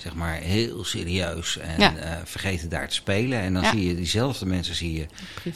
[0.00, 1.94] zeg maar heel serieus en ja.
[1.96, 3.40] uh, vergeten daar te spelen.
[3.40, 3.70] En dan ja.
[3.70, 5.06] zie je diezelfde mensen zie je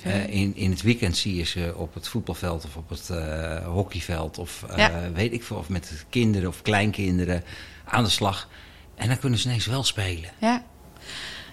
[0.07, 3.66] uh, in, in het weekend zie je ze op het voetbalveld of op het uh,
[3.66, 5.11] hockeyveld of ja.
[5.14, 7.44] weet ik veel, of met kinderen of kleinkinderen
[7.85, 8.48] aan de slag.
[8.94, 10.31] En dan kunnen ze ineens wel spelen.
[10.38, 10.64] Ja.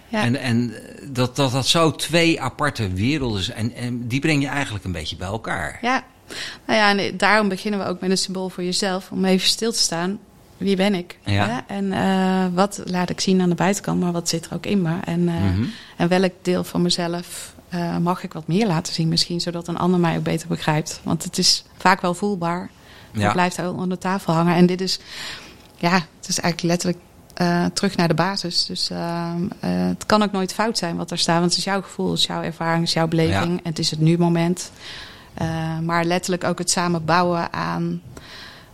[0.08, 0.22] Ja.
[0.22, 3.56] En, en dat, dat dat zo twee aparte werelden zijn.
[3.56, 5.78] En, en die breng je eigenlijk een beetje bij elkaar.
[5.80, 6.04] Ja,
[6.66, 9.10] nou ja, en daarom beginnen we ook met een symbool voor jezelf.
[9.10, 10.18] Om even stil te staan
[10.60, 11.18] wie ben ik?
[11.24, 11.64] Ja.
[11.66, 14.82] En uh, wat laat ik zien aan de buitenkant, maar wat zit er ook in
[14.82, 14.98] me?
[15.04, 15.70] En, uh, mm -hmm.
[15.96, 19.78] en welk deel van mezelf uh, mag ik wat meer laten zien misschien, zodat een
[19.78, 21.00] ander mij ook beter begrijpt?
[21.02, 22.70] Want het is vaak wel voelbaar.
[23.12, 23.22] Ja.
[23.22, 24.54] Het blijft onder de tafel hangen.
[24.54, 25.00] En dit is,
[25.76, 26.98] ja, het is eigenlijk letterlijk
[27.74, 28.66] terug naar de basis.
[28.66, 31.82] Dus ehm, het kan ook nooit fout zijn wat er staat, want het is jouw
[31.82, 33.52] gevoel, het is jouw ervaring, het is jouw beleving.
[33.52, 33.62] Ja.
[33.62, 34.70] En het is het nu-moment.
[35.82, 38.00] maar letterlijk ook het samen bouwen aan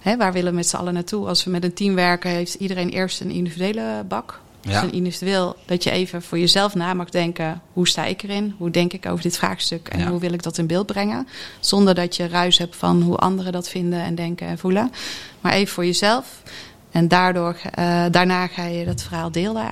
[0.07, 1.27] Hè, waar willen we met z'n allen naartoe?
[1.27, 4.40] Als we met een team werken, heeft iedereen eerst een individuele bak.
[4.61, 4.83] Dus ja.
[4.83, 8.55] een individueel dat je even voor jezelf na mag denken: hoe sta ik erin?
[8.59, 9.88] Hoe denk ik over dit vraagstuk?
[9.88, 10.09] En ja.
[10.09, 11.29] hoe wil ik dat in beeld brengen?
[11.61, 14.92] Zonder dat je ruis hebt van hoe anderen dat vinden en denken en voelen.
[15.40, 16.42] Maar even voor jezelf.
[16.90, 19.64] En daardoor, uh, daarna ga je dat verhaal delen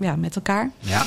[0.00, 0.70] ja, met elkaar.
[0.78, 1.04] Ja.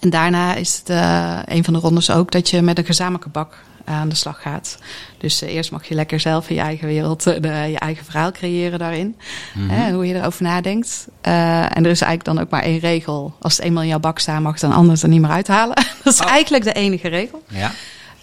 [0.00, 3.28] En daarna is het uh, een van de rondes ook dat je met een gezamenlijke
[3.28, 4.78] bak aan de slag gaat.
[5.18, 8.04] Dus uh, eerst mag je lekker zelf in je eigen wereld uh, de, je eigen
[8.04, 9.16] verhaal creëren daarin.
[9.54, 9.78] Mm -hmm.
[9.78, 11.06] hè, hoe je erover nadenkt.
[11.26, 13.34] Uh, en er is eigenlijk dan ook maar één regel.
[13.40, 15.74] Als het eenmaal in jouw bak staat, mag het een ander er niet meer uithalen.
[16.04, 16.30] dat is oh.
[16.30, 17.42] eigenlijk de enige regel.
[17.48, 17.70] Ja.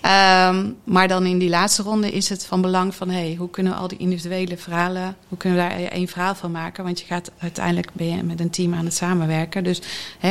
[0.06, 3.10] Um, maar dan in die laatste ronde is het van belang van...
[3.10, 5.16] Hey, hoe kunnen we al die individuele verhalen...
[5.28, 6.84] hoe kunnen we daar één verhaal van maken?
[6.84, 9.64] Want je gaat uiteindelijk ben je met een team aan het samenwerken.
[9.64, 9.82] Dus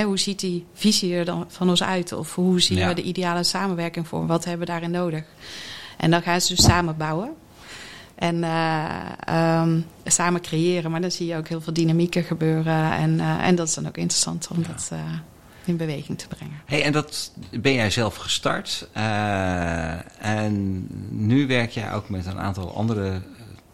[0.05, 2.13] hoe ziet die visie er dan van ons uit?
[2.13, 4.27] Of hoe zien we de ideale samenwerking voor?
[4.27, 5.25] Wat hebben we daarin nodig?
[5.97, 7.35] En dan gaan ze dus samen bouwen.
[8.15, 10.91] En uh, um, samen creëren.
[10.91, 12.93] Maar dan zie je ook heel veel dynamieken gebeuren.
[12.93, 14.67] En, uh, en dat is dan ook interessant om ja.
[14.67, 14.99] dat uh,
[15.69, 16.61] in beweging te brengen.
[16.67, 18.89] Hey, en dat ben jij zelf gestart.
[20.19, 23.23] en nu werk jij ook met een aantal andere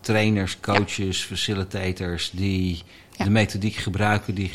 [0.01, 1.27] trainers, coaches, ja.
[1.27, 2.31] facilitators...
[2.31, 2.83] die
[3.17, 3.25] ja.
[3.25, 4.51] de methodiek gebruiken die,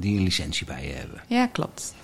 [0.00, 1.22] die een licentie bij je hebben.
[1.26, 1.94] Ja, klopt.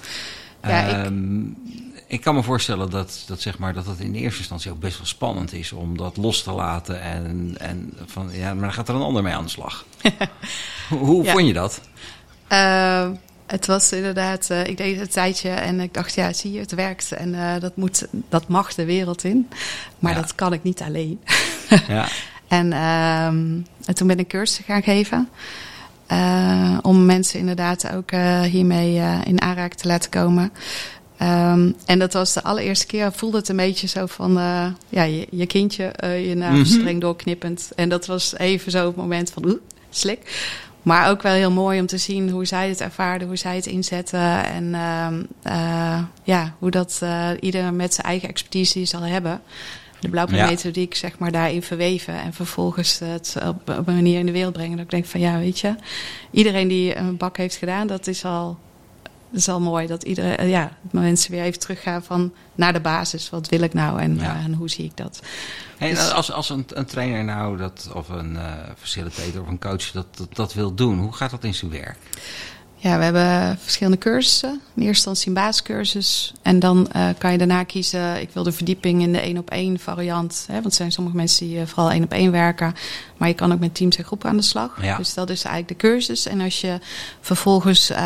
[0.63, 4.39] Ja, um, ik ik kan me voorstellen dat, dat, zeg maar, dat het in eerste
[4.39, 7.01] instantie ook best wel spannend is om dat los te laten.
[7.01, 9.85] En, en van, ja, maar dan gaat er een ander mee aan de slag.
[10.89, 11.33] Hoe ja.
[11.33, 11.81] vond je dat?
[12.53, 13.09] Uh,
[13.51, 16.59] het was inderdaad, uh, ik deed het een tijdje en ik dacht, ja, zie je,
[16.59, 17.13] het werkt.
[17.13, 19.49] En uh, dat, moet, dat mag de wereld in.
[19.99, 20.21] Maar ja.
[20.21, 21.21] dat kan ik niet alleen.
[21.89, 22.09] ja.
[22.49, 22.73] en,
[23.85, 25.29] en toen ben ik cursussen gaan geven.
[26.13, 28.11] Uh, om mensen inderdaad ook
[28.45, 30.53] hiermee in aanraking te laten komen.
[31.23, 34.33] Um, en dat was de allereerste keer, voelde het een beetje zo van
[34.89, 36.65] ja, je, je kindje, je naam mm -hmm.
[36.65, 37.71] streng doorknippend.
[37.77, 39.59] En dat was even zo het moment van oeh,
[39.91, 40.51] slik.
[40.83, 43.67] Maar ook wel heel mooi om te zien hoe zij het ervaarden, hoe zij het
[43.67, 44.45] inzetten.
[44.45, 44.71] En
[46.25, 47.03] ja, hoe dat
[47.41, 49.43] ieder met zijn eigen expertise zal hebben
[50.01, 50.99] de blauwpuntmethodiek ja.
[50.99, 54.77] zeg maar daarin verweven en vervolgens het op, op, een manier in de wereld brengen.
[54.77, 55.75] Dat ik denk van ja, weet je,
[56.31, 58.59] iedereen die een bak heeft gedaan, dat is al,
[59.33, 59.87] is al mooi.
[59.87, 63.31] Dat iedereen, ja, mensen weer even teruggaan van naar de basis.
[63.31, 64.37] Wat wil ik nou en, ja.
[64.37, 65.23] uh, en hoe zie ik dat?
[65.79, 69.91] Dus, als als een, een, trainer nou dat, of een uh, facilitator of een coach
[69.91, 71.99] dat, dat, dat wil doen, hoe gaat dat in zijn werk?
[72.83, 74.51] Ja, we hebben verschillende cursussen.
[74.51, 76.33] In eerste instantie een basiscursus.
[76.43, 79.51] En dan uh, kan je daarna kiezen, ik wil de verdieping in de één op
[79.51, 80.45] één variant.
[80.47, 82.75] Hè, want er zijn sommige mensen die uh, vooral één op één werken.
[83.17, 84.79] Maar je kan ook met teams en groepen aan de slag.
[84.83, 84.97] Ja.
[84.97, 86.27] Dus dat is eigenlijk de cursus.
[86.27, 86.79] En als je
[87.21, 87.91] vervolgens...
[87.91, 87.99] Uh,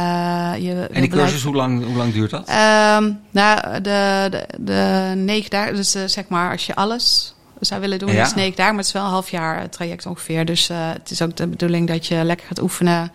[0.58, 2.48] je en die cursus, hoe lang, hoe lang duurt dat?
[2.48, 7.34] Um, nou, de, de, de negen dagen, dus zeg maar als je alles
[7.64, 8.24] zou willen doen, ja.
[8.24, 8.74] is negen dagen.
[8.74, 10.44] Maar het is wel een half jaar traject ongeveer.
[10.44, 13.12] Dus uh, het is ook de bedoeling dat je lekker gaat oefenen.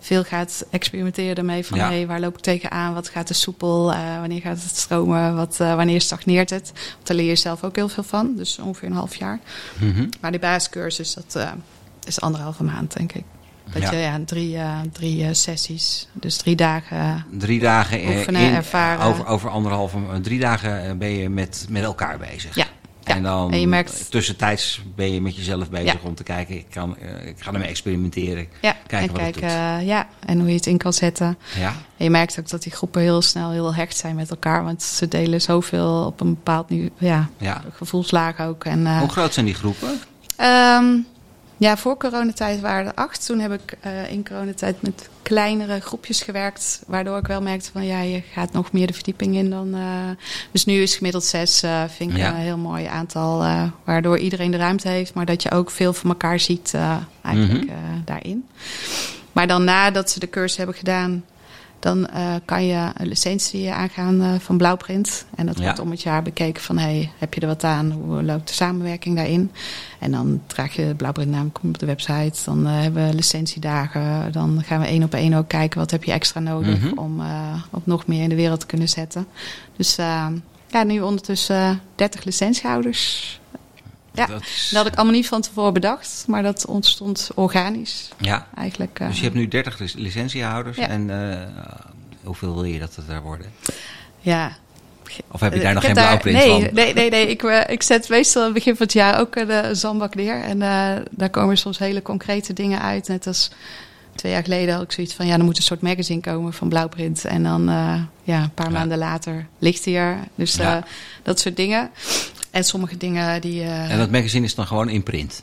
[0.00, 1.66] Veel gaat experimenteren ermee.
[1.66, 1.88] Van ja.
[1.88, 2.94] hey, waar loop ik tegenaan?
[2.94, 3.92] Wat gaat er soepel?
[3.92, 5.36] Uh, wanneer gaat het stromen?
[5.36, 6.72] Wat, uh, wanneer stagneert het?
[6.94, 8.36] Want daar leer je zelf ook heel veel van.
[8.36, 9.38] Dus ongeveer een half jaar.
[9.78, 10.08] Mm -hmm.
[10.20, 11.46] Maar die basiscursus, dat
[12.04, 13.24] is anderhalve maand, denk ik.
[13.72, 13.90] Dat ja.
[13.90, 17.24] je ja, drie, uh, drie uh, sessies, dus drie dagen.
[17.30, 19.04] Drie dagen oefenen, in, ervaren.
[19.04, 22.54] Over, over anderhalve, drie dagen ben je met, met elkaar bezig.
[22.54, 22.66] Ja,
[23.04, 24.10] ja, en dan en je merkt...
[24.10, 25.98] tussentijds ben je met jezelf bezig ja.
[26.02, 28.46] om te kijken, ik, kan, uh, ik ga ermee experimenteren.
[28.60, 29.80] Ja, kijken en wat kijken, het doet.
[29.80, 31.38] Uh, ja, en hoe je het in kan zetten.
[31.58, 31.68] Ja.
[31.96, 34.64] En je merkt ook dat die groepen heel snel heel hecht zijn met elkaar.
[34.64, 37.62] Want ze delen zoveel op een bepaald niveau, ja, ja.
[37.72, 38.64] gevoelslaag ook.
[38.64, 40.00] En, uh, hoe groot zijn die groepen?
[40.40, 41.06] Um,
[41.60, 43.26] ja, voor coronatijd waren er acht.
[43.26, 46.82] Toen heb ik uh, in coronatijd met kleinere groepjes gewerkt.
[46.86, 49.74] Waardoor ik wel merkte van ja, je gaat nog meer de verdieping in dan.
[49.74, 50.10] Uh,
[50.50, 52.28] dus nu is gemiddeld zes, uh, vind ik ja.
[52.28, 53.44] een heel mooi aantal.
[53.84, 56.74] waardoor iedereen de ruimte heeft, maar dat je ook veel van elkaar ziet
[57.22, 58.02] eigenlijk mm -hmm.
[58.04, 58.48] daarin.
[59.32, 61.24] Maar dan nadat ze de cursus hebben gedaan,
[61.80, 65.24] dan uh, kan je een licentie aangaan uh, van Blauwprint.
[65.34, 65.82] En dat wordt ja.
[65.82, 67.90] om het jaar bekeken van, hey, heb je er wat aan?
[67.90, 69.50] Hoe loopt de samenwerking daarin?
[69.98, 72.44] En dan draag je de Blauwprintnaam, kom op de website.
[72.44, 74.32] Dan uh, hebben we licentiedagen.
[74.32, 76.80] Dan gaan we één op één ook kijken, wat heb je extra nodig...
[76.80, 76.98] Mm -hmm.
[76.98, 77.22] om
[77.70, 79.26] op nog meer in de wereld te kunnen zetten.
[79.76, 79.96] Dus
[80.66, 83.39] ja, nu ondertussen 30 licentiehouders...
[84.14, 84.68] Ja, dat, is...
[84.70, 88.08] dat, had ik allemaal niet van tevoren bedacht, maar dat ontstond organisch.
[88.18, 88.98] Ja, eigenlijk.
[89.00, 90.88] Uh, dus je hebt nu 30 licentiehouders ja.
[90.88, 91.36] en uh,
[92.22, 93.46] hoeveel wil je dat het er worden?
[94.18, 94.52] Ja.
[95.30, 96.74] Of heb je daar nog geen blauwprint nee, van?
[96.74, 97.26] Nee, nee, nee.
[97.26, 100.42] Ik, uh, ik zet meestal aan het begin van het jaar ook de zandbak neer.
[100.42, 100.58] En
[101.10, 103.08] daar komen soms hele concrete dingen uit.
[103.08, 103.50] Net als
[104.14, 105.26] twee jaar geleden had ik zoiets van...
[105.26, 107.24] ja, er moet een soort magazine komen van Blauwprint.
[107.24, 107.64] En dan
[108.22, 108.72] ja, een paar ja.
[108.72, 110.18] maanden later ligt hij er.
[110.34, 110.58] Dus
[111.22, 111.90] dat soort dingen.
[112.50, 113.62] En sommige dingen die...
[113.62, 113.90] Uh...
[113.90, 115.42] En dat magazine is dan gewoon in print?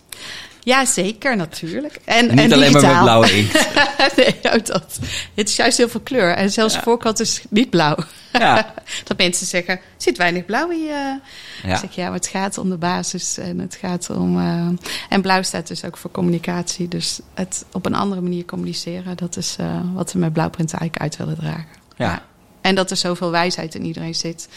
[0.67, 2.00] Ja, zeker, natuurlijk.
[2.06, 3.67] En, en niet en alleen maar met blauwe inkt.
[4.15, 5.00] nee, ook dat.
[5.34, 6.34] Het is juist heel veel kleur.
[6.34, 6.80] En zelfs ja.
[6.80, 7.96] de voorkant is niet blauw.
[8.34, 8.74] Ja.
[9.04, 11.20] dat mensen zeggen, er zit weinig blauw in je...
[11.63, 11.67] Ja.
[11.67, 13.38] Dan zeg ik, ja, maar het gaat om de basis.
[13.38, 14.38] En het gaat om...
[14.38, 14.67] Uh...
[15.10, 16.88] En blauw staat dus ook voor communicatie.
[16.88, 19.17] Dus het op een andere manier communiceren.
[19.17, 21.76] Dat is uh, wat we met blauwprint eigenlijk uit willen dragen.
[21.98, 22.22] Ja.
[22.62, 24.48] En dat er zoveel wijsheid in iedereen zit.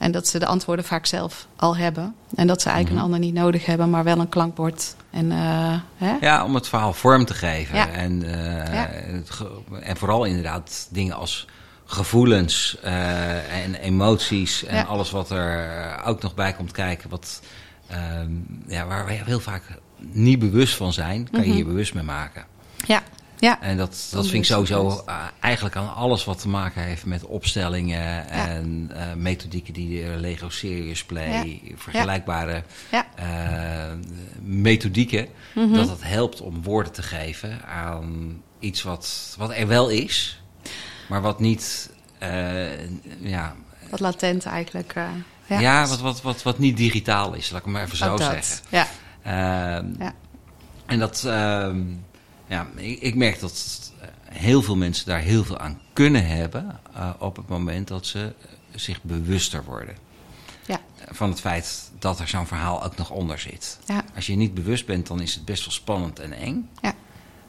[0.00, 2.14] En dat ze de antwoorden vaak zelf al hebben.
[2.34, 3.14] En dat ze eigenlijk mm -hmm.
[3.14, 4.94] een ander niet nodig hebben, maar wel een klankbord.
[5.10, 6.16] En, uh, hè?
[6.20, 7.76] Ja, om het verhaal vorm te geven.
[7.76, 7.88] Ja.
[7.88, 8.30] En, uh,
[8.72, 8.88] ja.
[8.90, 9.30] het,
[9.80, 11.46] en vooral inderdaad dingen als
[11.84, 17.42] gevoelens en emoties en alles wat er ook nog bij komt kijken, wat,
[17.86, 18.30] ehm,
[18.66, 19.62] ja, waar we heel vaak
[19.98, 21.58] niet bewust van zijn, kan je mhm.
[21.58, 22.44] je bewust mee maken.
[22.86, 23.02] Ja.
[23.40, 23.60] Ja.
[23.60, 27.24] En dat, dat vind ik sowieso uh, eigenlijk aan alles wat te maken heeft met
[27.24, 33.02] opstellingen en uh, methodieken die de Lego Serious Play, vergelijkbare uh,
[34.42, 35.72] methodieken, mhm.
[35.72, 40.42] dat het helpt om woorden te geven aan iets wat, wat er wel is,
[41.08, 41.90] maar wat niet,
[43.20, 43.54] ja...
[43.90, 44.94] Wat latent eigenlijk.
[45.46, 48.64] ja, ja wat, wat, wat, wat niet digitaal is, laat ik maar even zo zeggen.
[48.68, 48.86] Ja.
[49.22, 50.14] Ehm, ja.
[50.86, 51.82] En dat, ehm,
[52.50, 53.92] ja, ik, ik, merk dat
[54.24, 58.32] heel veel mensen daar heel veel aan kunnen hebben uh, op het moment dat ze
[58.74, 59.96] zich bewuster worden.
[60.66, 60.80] Ja.
[61.08, 63.78] Van het feit dat er zo'n verhaal ook nog onder zit.
[63.86, 64.04] Ja.
[64.14, 66.68] Als je niet bewust bent, dan is het best wel spannend en eng.
[66.82, 66.94] Ja.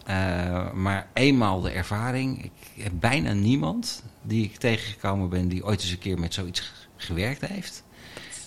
[0.07, 5.81] Uh, maar eenmaal de ervaring, ik heb bijna niemand die ik tegengekomen ben die ooit
[5.81, 7.83] eens een keer met zoiets gewerkt heeft.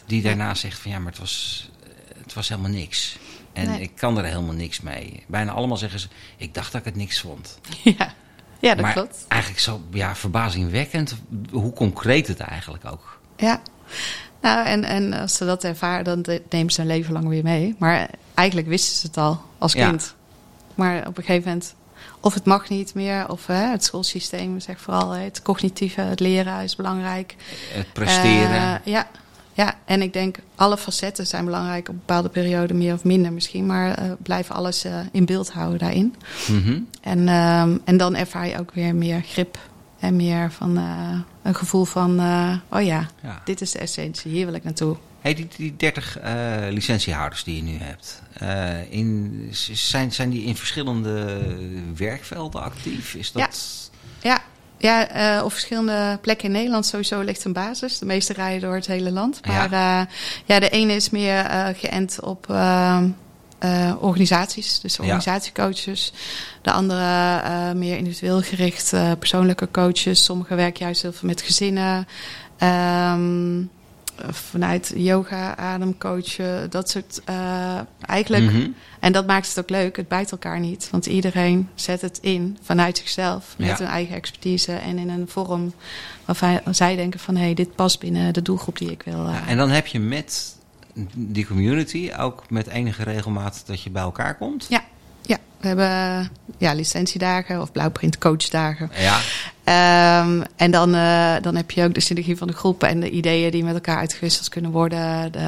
[0.07, 1.69] Die daarna zegt van ja, maar het was
[2.25, 3.19] het was helemaal niks.
[3.55, 5.25] En ik kan er helemaal niks mee.
[5.27, 7.59] Bijna allemaal zeggen ze, ik dacht dat ik het niks vond.
[7.99, 8.15] Ja,
[8.59, 9.25] ja dat maar klopt.
[9.29, 11.15] eigenlijk zo ja, verbazingwekkend
[11.51, 13.21] hoe concreet het eigenlijk ook.
[13.37, 13.63] Ja,
[14.41, 17.75] nou en, en als ze dat ervaren, dan nemen ze een leven lang weer mee.
[17.79, 20.15] Maar eigenlijk wisten ze het al als kind.
[20.75, 21.75] Maar op een gegeven moment,
[22.21, 26.63] of het mag niet meer, of hè, het schoolsysteem zegt vooral het cognitieve, het leren
[26.63, 27.37] is belangrijk.
[27.73, 28.81] Het presteren.
[28.87, 29.07] Uh, ja,
[29.55, 33.67] ja, en ik denk alle facetten zijn belangrijk op bepaalde perioden, meer of minder misschien.
[33.67, 36.15] Maar uh, blijf alles uh, in beeld houden daarin.
[36.49, 36.81] Mhm.
[37.01, 39.59] en, uh, en dan ervaar je ook weer meer grip
[39.99, 42.11] en meer van uh, een gevoel van:
[42.69, 44.97] oh ja, ja, dit is de essentie, hier wil ik naartoe.
[45.21, 46.19] Hey, die, die 30
[46.71, 48.23] licentiehouders die je nu hebt,
[48.91, 51.43] in, zijn, zijn die in verschillende
[51.97, 53.15] werkvelden actief?
[53.15, 53.91] Is dat...
[54.23, 54.43] Ja, ja
[54.85, 57.99] ja, uh, op verschillende plekken in Nederland sowieso ligt een basis.
[57.99, 59.47] De meeste rijden door het hele land.
[59.47, 60.07] Maar ja, uh,
[60.45, 62.47] ja de ene is meer uh, geënt op
[64.01, 66.13] organisaties, dus organisatiecoaches.
[66.63, 70.25] De andere meer individueel gericht, persoonlijke coaches.
[70.25, 72.07] Sommigen werken juist heel veel met gezinnen.
[72.63, 73.71] Um,
[74.31, 77.21] vanuit yoga, ademcoachen, dat soort.
[77.31, 78.45] Uh, eigenlijk.
[78.45, 78.69] Mhm.
[79.01, 79.97] En dat maakt het ook leuk.
[79.97, 80.89] Het bijt elkaar niet.
[80.91, 83.55] Want iedereen zet het in vanuit zichzelf.
[83.59, 84.73] Met hun eigen expertise.
[84.73, 85.73] En in een vorm
[86.25, 87.37] waarvan zij denken van...
[87.37, 89.27] hé, hey, dit past binnen de doelgroep die ik wil.
[89.27, 89.33] Uh...
[89.33, 90.57] Ja, en dan heb je met
[91.15, 94.67] die community ook met enige regelmaat dat je bij elkaar komt?
[94.69, 94.85] Ja,
[95.65, 98.91] we hebben ja, licentiedagen of blauwprint coachdagen.
[98.97, 99.21] Ja.
[100.21, 103.11] Um, en dan, uh, dan heb je ook de synergie van de groepen en de
[103.11, 105.33] ideeën die met elkaar uitgewisseld kunnen worden.
[105.33, 105.41] De,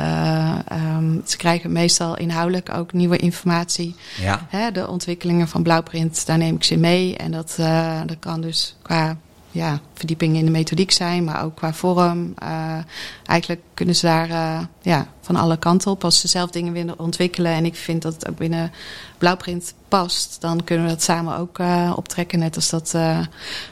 [0.73, 3.95] um, ze krijgen meestal inhoudelijk ook nieuwe informatie.
[4.21, 4.47] Ja.
[4.49, 7.17] Hè, de ontwikkelingen van blauwprint, daar neem ik ze mee.
[7.17, 9.17] En dat, uh, dat kan dus qua
[9.57, 12.35] ja, verdieping in de methodiek zijn, maar ook qua vorm.
[12.43, 12.79] Uh,
[13.25, 16.05] eigenlijk kunnen ze daar uh, ja, van alle kanten op.
[16.05, 18.73] Als ze zelf dingen willen ontwikkelen en ik vind dat het ook binnen
[19.19, 22.39] Blauwprint past, dan kunnen we dat samen ook uh, optrekken.
[22.39, 23.21] Net als dat we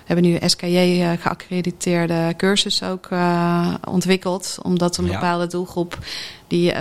[0.05, 3.09] hebben nu SKJ geaccrediteerde cursus ook
[3.89, 5.99] ontwikkeld, omdat een bepaalde doelgroep
[6.47, 6.73] die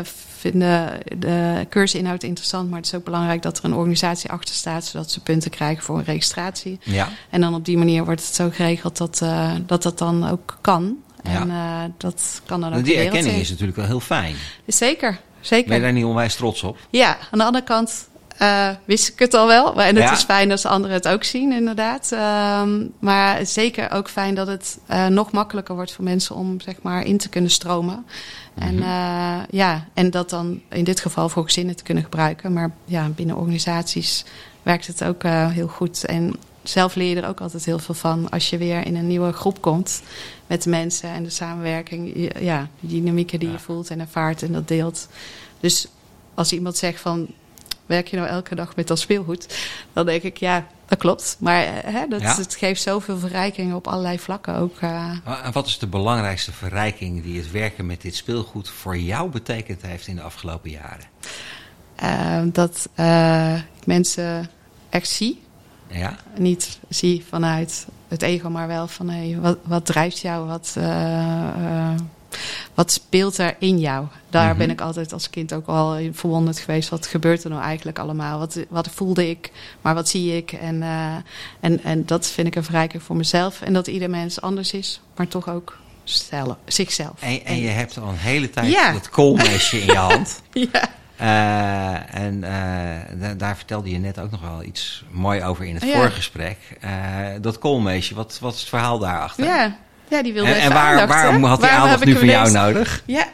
[0.44, 4.86] vinden de cursusinhoud interessant, maar het is ook belangrijk dat er een organisatie achter staat,
[4.86, 6.80] zodat ze punten krijgen voor een registratie.
[6.84, 7.10] Ja.
[7.30, 10.58] En dan op die manier wordt het zo geregeld dat uh, dat, dat dan ook
[10.62, 10.98] kan.
[11.24, 11.42] Ja.
[11.42, 12.84] En uh, dat kan dan ook.
[12.84, 14.36] Die erkenning is natuurlijk wel heel fijn.
[14.68, 15.68] Zeker, zeker.
[15.68, 16.78] Ben je daar niet onwijs trots op?
[16.90, 18.08] Ja, aan de andere kant
[18.44, 19.82] uh, wist ik het al wel.
[19.82, 20.12] En het ja.
[20.12, 22.12] is fijn als anderen het ook zien, inderdaad.
[22.62, 26.76] Um, maar zeker ook fijn dat het uh, nog makkelijker wordt voor mensen om zeg
[26.82, 28.06] maar in te kunnen stromen.
[28.56, 32.54] En, uh, ja, en dat dan in dit geval voor gezinnen te kunnen gebruiken.
[32.54, 34.26] Maar ja, binnen organisaties
[34.64, 36.06] werkt het ook heel goed.
[36.06, 39.08] En zelf leer je er ook altijd heel veel van als je weer in een
[39.08, 40.02] nieuwe groep komt
[40.48, 42.32] met de mensen en de samenwerking.
[42.40, 43.54] Ja, de dynamieken die ja.
[43.54, 45.08] je voelt en ervaart en dat deelt.
[45.60, 45.88] Dus
[46.34, 47.28] als iemand zegt van
[47.86, 49.58] werk je nou elke dag met dat speelgoed?
[49.94, 51.36] Dan denk ik, ja, dat klopt.
[51.40, 52.36] Maar hè, dat, ja.
[52.36, 54.82] het geeft zoveel verrijkingen op allerlei vlakken ook.
[54.82, 55.10] Uh...
[55.44, 59.82] En wat is de belangrijkste verrijking die het werken met dit speelgoed voor jou betekend
[59.82, 61.06] heeft in de afgelopen jaren?
[62.04, 64.50] Uh, dat uh, ik mensen
[64.90, 65.42] echt zie.
[65.88, 66.16] Ja.
[66.38, 70.48] Niet zie vanuit het ego, maar wel van hey, wat, wat drijft jou?
[70.48, 70.76] Wat,
[72.74, 74.06] wat speelt er in jou?
[74.30, 74.58] Daar mm-hmm.
[74.58, 76.90] ben ik altijd als kind ook al verwonderd geweest.
[76.90, 78.40] Wat gebeurt er nou eigenlijk allemaal?
[78.40, 80.52] Wat, wat voelde ik, maar wat zie ik?
[80.52, 81.16] En, uh,
[81.60, 83.62] en, en dat vind ik een verrijking voor mezelf.
[83.62, 87.22] En dat ieder mens anders is, maar toch ook zelf, zichzelf.
[87.22, 88.92] En, en je hebt al een hele tijd ja.
[88.92, 90.42] dat koolmesje in je hand.
[90.72, 90.90] ja.
[92.08, 92.40] en
[93.38, 95.96] daar vertelde je net ook nog wel iets mooi over in het ja.
[95.96, 96.58] voorgesprek.
[97.42, 99.46] dat koolmeesje, wat, wat is het verhaal daarachter?
[99.46, 99.78] Ja,
[100.14, 103.04] ja die wilde En, en waar, aandacht, waarom had hij aandacht nu van jou nodig?
[103.06, 103.28] Ja,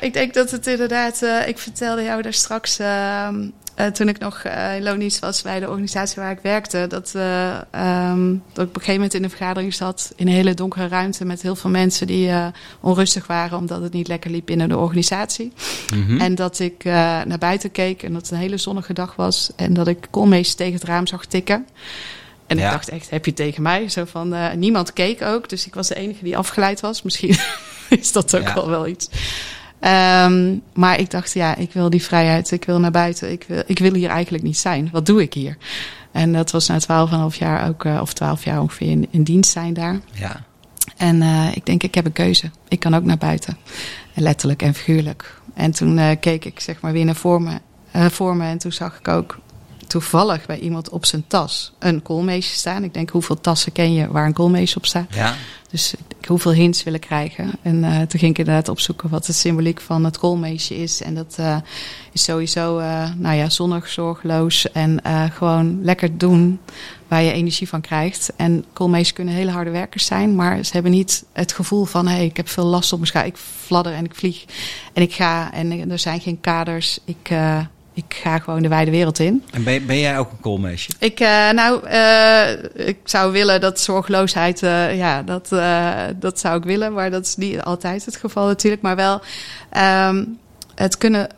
[0.00, 1.22] ik denk dat het inderdaad...
[1.46, 3.34] ik vertelde jou daar straks ehm,
[3.80, 8.64] uh, toen ik nog in was bij de organisatie waar ik werkte, dat, um, dat
[8.64, 11.42] ik op een gegeven moment in een vergadering zat in een hele donkere ruimte met
[11.42, 12.30] heel veel mensen die
[12.80, 15.52] onrustig waren omdat het niet lekker liep binnen de organisatie.
[15.94, 16.20] Mm -hmm.
[16.20, 16.84] En dat ik
[17.24, 20.54] naar buiten keek en dat het een hele zonnige dag was en dat ik koolmees
[20.54, 21.66] tegen het raam zag tikken.
[22.46, 22.64] En ja.
[22.64, 23.88] ik dacht echt, heb je tegen mij?
[23.88, 27.02] Zo van, niemand keek ook, dus ik was de enige die afgeleid was.
[27.02, 27.36] Misschien
[27.88, 28.54] is dat ook ja.
[28.54, 29.08] wel wel iets.
[29.84, 33.62] Um, maar ik dacht, ja, ik wil die vrijheid, ik wil naar buiten, ik wil,
[33.66, 34.88] ik wil hier eigenlijk niet zijn.
[34.92, 35.56] Wat doe ik hier?
[36.12, 39.06] En dat was na twaalf en half jaar ook, uh, of twaalf jaar ongeveer in,
[39.10, 40.00] in dienst zijn daar.
[40.12, 40.44] Ja.
[40.96, 42.50] En uh, ik denk, ik heb een keuze.
[42.68, 43.56] Ik kan ook naar buiten.
[44.14, 45.40] Letterlijk en figuurlijk.
[45.54, 47.58] En toen keek ik zeg maar weer naar voor me,
[47.92, 49.38] voor me en toen zag ik ook
[49.86, 52.84] toevallig bij iemand op zijn tas een koolmeesje staan.
[52.84, 55.14] Ik denk, hoeveel tassen ken je waar een koolmeesje op staat?
[55.14, 55.34] Ja.
[55.70, 55.94] Dus
[56.26, 57.50] hoeveel hints willen krijgen.
[57.62, 61.02] En uh, toen ging ik inderdaad opzoeken wat de symboliek van het koolmeesje is.
[61.02, 61.56] En dat uh,
[62.12, 65.00] is sowieso, uh, nou ja, zonnig, zorgeloos en
[65.32, 66.60] gewoon lekker doen
[67.08, 68.32] waar je energie van krijgt.
[68.36, 72.14] En koolmeesjes kunnen hele harde werkers zijn, maar ze hebben niet het gevoel van, hé,
[72.14, 73.26] hey, ik heb veel last op mijn schaar.
[73.26, 74.44] Ik fladder en ik vlieg
[74.92, 76.98] en ik ga en er zijn geen kaders.
[77.04, 77.30] Ik
[77.94, 79.42] ik ga gewoon de wijde wereld in.
[79.50, 80.90] En ben, ben jij ook een koolmeisje?
[80.98, 85.48] Ik, uh, nou, uh, ik zou willen dat zorgeloosheid, uh, ja, dat,
[86.20, 86.92] dat zou ik willen.
[86.92, 88.82] Maar dat is niet altijd het geval natuurlijk.
[88.82, 89.20] Maar wel
[90.08, 90.38] um,
[90.74, 91.28] het kunnen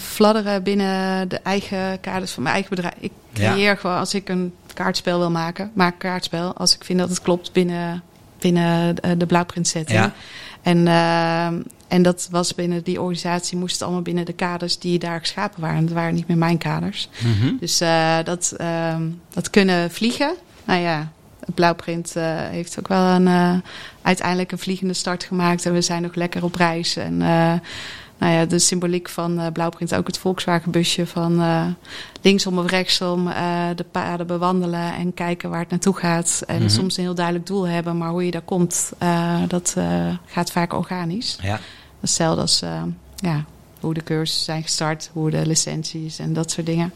[0.00, 2.94] fladderen binnen de eigen kaders van mijn eigen bedrijf.
[3.00, 3.74] Ik creëer ja.
[3.74, 6.54] gewoon, als ik een kaartspel wil maken, maak een kaartspel.
[6.54, 8.02] Als ik vind dat het klopt binnen,
[8.38, 9.98] binnen de blauwprint setting.
[9.98, 10.12] Ja.
[10.62, 14.98] En ehm, en dat was binnen die organisatie, moest het allemaal binnen de kaders die
[14.98, 15.84] daar geschapen waren.
[15.84, 17.08] Dat waren niet meer mijn kaders.
[17.24, 17.56] Mm -hmm.
[17.60, 18.96] Dus uh, dat, uh,
[19.30, 20.34] dat kunnen vliegen.
[20.64, 21.12] Nou ja,
[21.54, 23.54] Blauwprint uh, heeft ook wel een, uh,
[24.02, 25.66] uiteindelijk een vliegende start gemaakt.
[25.66, 26.96] En we zijn nog lekker op reis.
[26.96, 27.22] En
[28.18, 31.66] nou ja, de symboliek van uh, Blauwprint ook het Volkswagenbusje van uh,
[32.22, 36.42] linksom of rechtsom uh, de paden bewandelen en kijken waar het naartoe gaat.
[36.46, 36.62] En Mhm.
[36.62, 36.76] mm -hmm.
[36.76, 38.92] soms een heel duidelijk doel hebben, maar hoe je daar komt,
[39.48, 39.76] dat
[40.26, 41.38] gaat vaak organisch.
[41.42, 41.60] Ja.
[42.00, 42.62] Hetzelfde als
[43.16, 43.44] ja,
[43.80, 46.92] hoe de cursussen zijn gestart, hoe de licenties en dat soort dingen.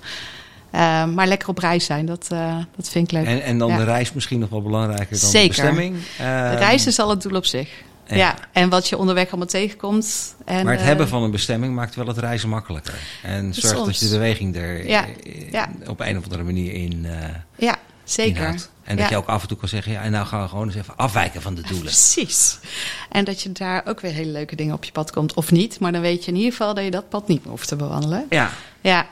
[0.75, 3.27] Uh, maar lekker op reis zijn, dat, uh, dat vind ik leuk.
[3.27, 3.77] En, en dan ja.
[3.77, 5.41] de reis misschien nog wel belangrijker dan Zeker.
[5.41, 5.97] de bestemming?
[5.97, 7.69] Uh, de reis is al het doel op zich.
[8.11, 8.17] Ja.
[8.17, 8.37] ja.
[8.53, 10.35] en wat je onderweg allemaal tegenkomt.
[10.45, 12.95] En, maar het hebben van een bestemming maakt wel het reizen makkelijker.
[13.23, 13.87] En zorgt soms.
[13.87, 15.07] dat je de beweging er ja.
[15.51, 15.69] ja.
[15.87, 17.07] op een of andere manier in.
[17.57, 18.37] ja, zeker.
[18.37, 18.71] Inhoudt.
[18.91, 20.67] En dat je ook af en toe kan zeggen, ja, en nou gaan we gewoon
[20.67, 21.83] eens even afwijken van de doelen.
[21.83, 22.59] Precies.
[23.09, 25.81] En dat je daar ook weer hele leuke dingen op je pad komt, of niet.
[25.81, 27.77] Maar dan weet je in ieder geval dat je dat pad niet meer hoeft te
[27.77, 28.27] bewandelen.
[28.31, 28.51] Ja.
[28.81, 29.07] Ja.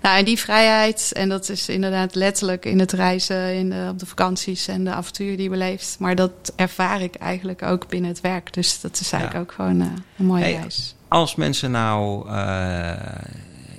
[0.00, 3.98] Nou, en die vrijheid, en dat is inderdaad letterlijk in het reizen, in de, op
[3.98, 5.96] de vakanties en de avonturen die je beleeft.
[5.98, 8.52] Maar dat ervaar ik eigenlijk ook binnen het werk.
[8.52, 9.40] Dus dat is eigenlijk ja.
[9.40, 9.86] ook gewoon uh,
[10.18, 10.94] een mooie hey, reis.
[11.08, 12.92] Als mensen nou uh,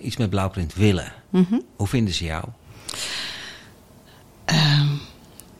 [0.01, 1.61] iets met blauwprint willen, mm -hmm.
[1.75, 2.43] hoe vinden ze jou?
[4.45, 4.99] Um,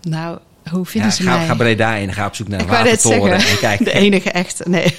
[0.02, 1.46] nou, hoe vinden ja, ze ga, mij?
[1.46, 3.84] Ga Breda in, ga op zoek naar een ik watertoren en kijk.
[3.86, 4.98] De enige echte, nee.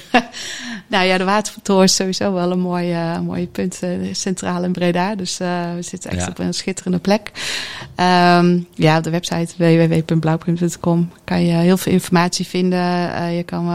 [0.89, 3.79] Nou ja, de watertoren is sowieso wel een mooi, uh, mooi punt.
[3.83, 5.15] Uh, centraal in Breda.
[5.15, 6.27] Dus uh, we zitten echt Ja.
[6.27, 7.31] op een schitterende plek.
[7.95, 12.79] Um, ja, op de website www.blauwprint.com kan je heel veel informatie vinden.
[12.79, 13.65] Uh, je kan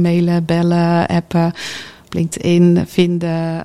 [0.00, 1.52] mailen, bellen, appen.
[2.08, 3.62] LinkedIn vinden.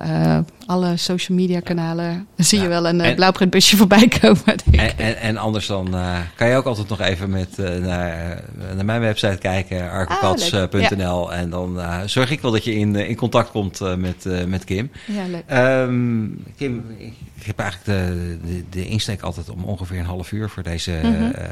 [0.68, 2.26] Alle social media kanalen.
[2.36, 4.42] Zie je wel een uh, En- blauwprintbusje voorbij komen.
[4.44, 4.80] Denk ik.
[4.80, 8.30] En, en, en anders dan eh, kan je ook altijd nog even met, eh, naar,
[8.30, 11.32] eh, naar mijn website kijken, arcocats.nl.
[11.32, 14.26] en dan eh, zorg ik wel dat je in, eh, in contact komt eh, met,
[14.26, 14.90] eh, met Kim.
[15.06, 15.42] ja, leuk.
[15.46, 16.26] Ehm,
[16.56, 20.62] Kim, ik heb eigenlijk de, de, de insteek altijd om ongeveer een half uur voor
[20.62, 21.30] deze Mhm.
[21.30, 21.44] eh,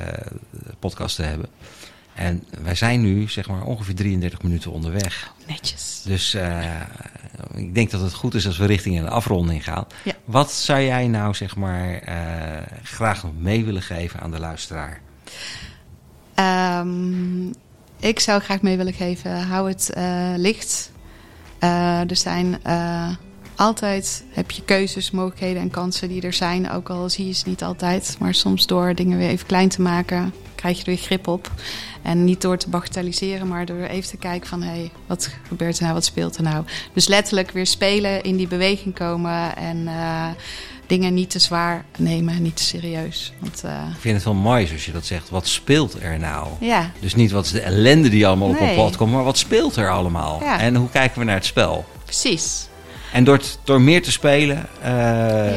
[0.79, 1.49] podcast te hebben.
[2.17, 5.33] En wij zijn nu zeg maar ongeveer 33 minuten onderweg.
[5.47, 6.03] Netjes.
[6.05, 6.81] Dus eh,
[7.55, 9.87] ik denk dat het goed is als we richting een afronding gaan.
[10.05, 10.13] Ja.
[10.25, 12.17] Wat zou jij nou zeg maar eh,
[12.83, 15.01] graag nog mee willen geven aan de luisteraar?
[16.81, 17.55] Um,
[18.01, 20.91] ik zou graag mee willen geven, hou het uh, licht.
[21.59, 22.61] Er zijn
[23.57, 26.71] altijd, heb je keuzes, mogelijkheden en kansen die er zijn.
[26.71, 28.17] Ook al zie je ze niet altijd.
[28.19, 31.51] Maar soms door dingen weer even klein te maken, krijg je er weer grip op.
[32.03, 34.63] En niet door te bagatelliseren, maar door even te kijken van...
[34.63, 36.65] hé, hey, wat gebeurt er nou, wat speelt er nou?
[36.93, 39.77] Dus letterlijk weer spelen, in die beweging komen en...
[39.77, 40.29] Uh,
[40.87, 43.33] dingen niet te zwaar nemen, niet te serieus.
[43.39, 45.31] Want, uh, Ik vind het wel mooi zoals je dat zegt.
[45.31, 46.49] Wat speelt er nou?
[46.61, 49.39] ja, Dus niet wat is de ellende die allemaal op een pad komt, maar wat
[49.39, 50.41] speelt er allemaal?
[50.43, 50.61] Ja.
[50.61, 51.85] En hoe kijken we naar het spel?
[52.05, 52.69] precies.
[53.17, 54.87] En door, door meer te spelen, uh,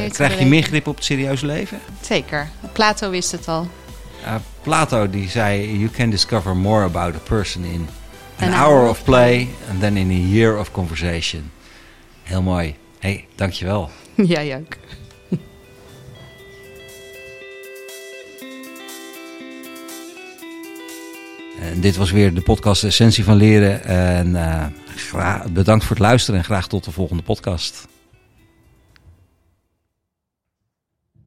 [0.10, 1.80] krijg je meer grip op het serieuze leven?
[2.02, 2.50] Zeker.
[2.74, 3.68] Plato wist het al.
[4.22, 7.88] Uh, Plato die zei, you can discover more about a person in
[8.40, 9.48] an, hour, of play
[9.80, 11.52] than in a year of conversation.
[12.24, 12.76] Heel mooi.
[13.00, 13.90] hey, dankjewel.
[14.16, 14.76] Jij ook.
[21.62, 23.84] En dit was weer de podcast Essentie van Leren.
[23.84, 24.28] En
[25.14, 27.88] uh, bedankt voor het luisteren en graag tot de volgende podcast.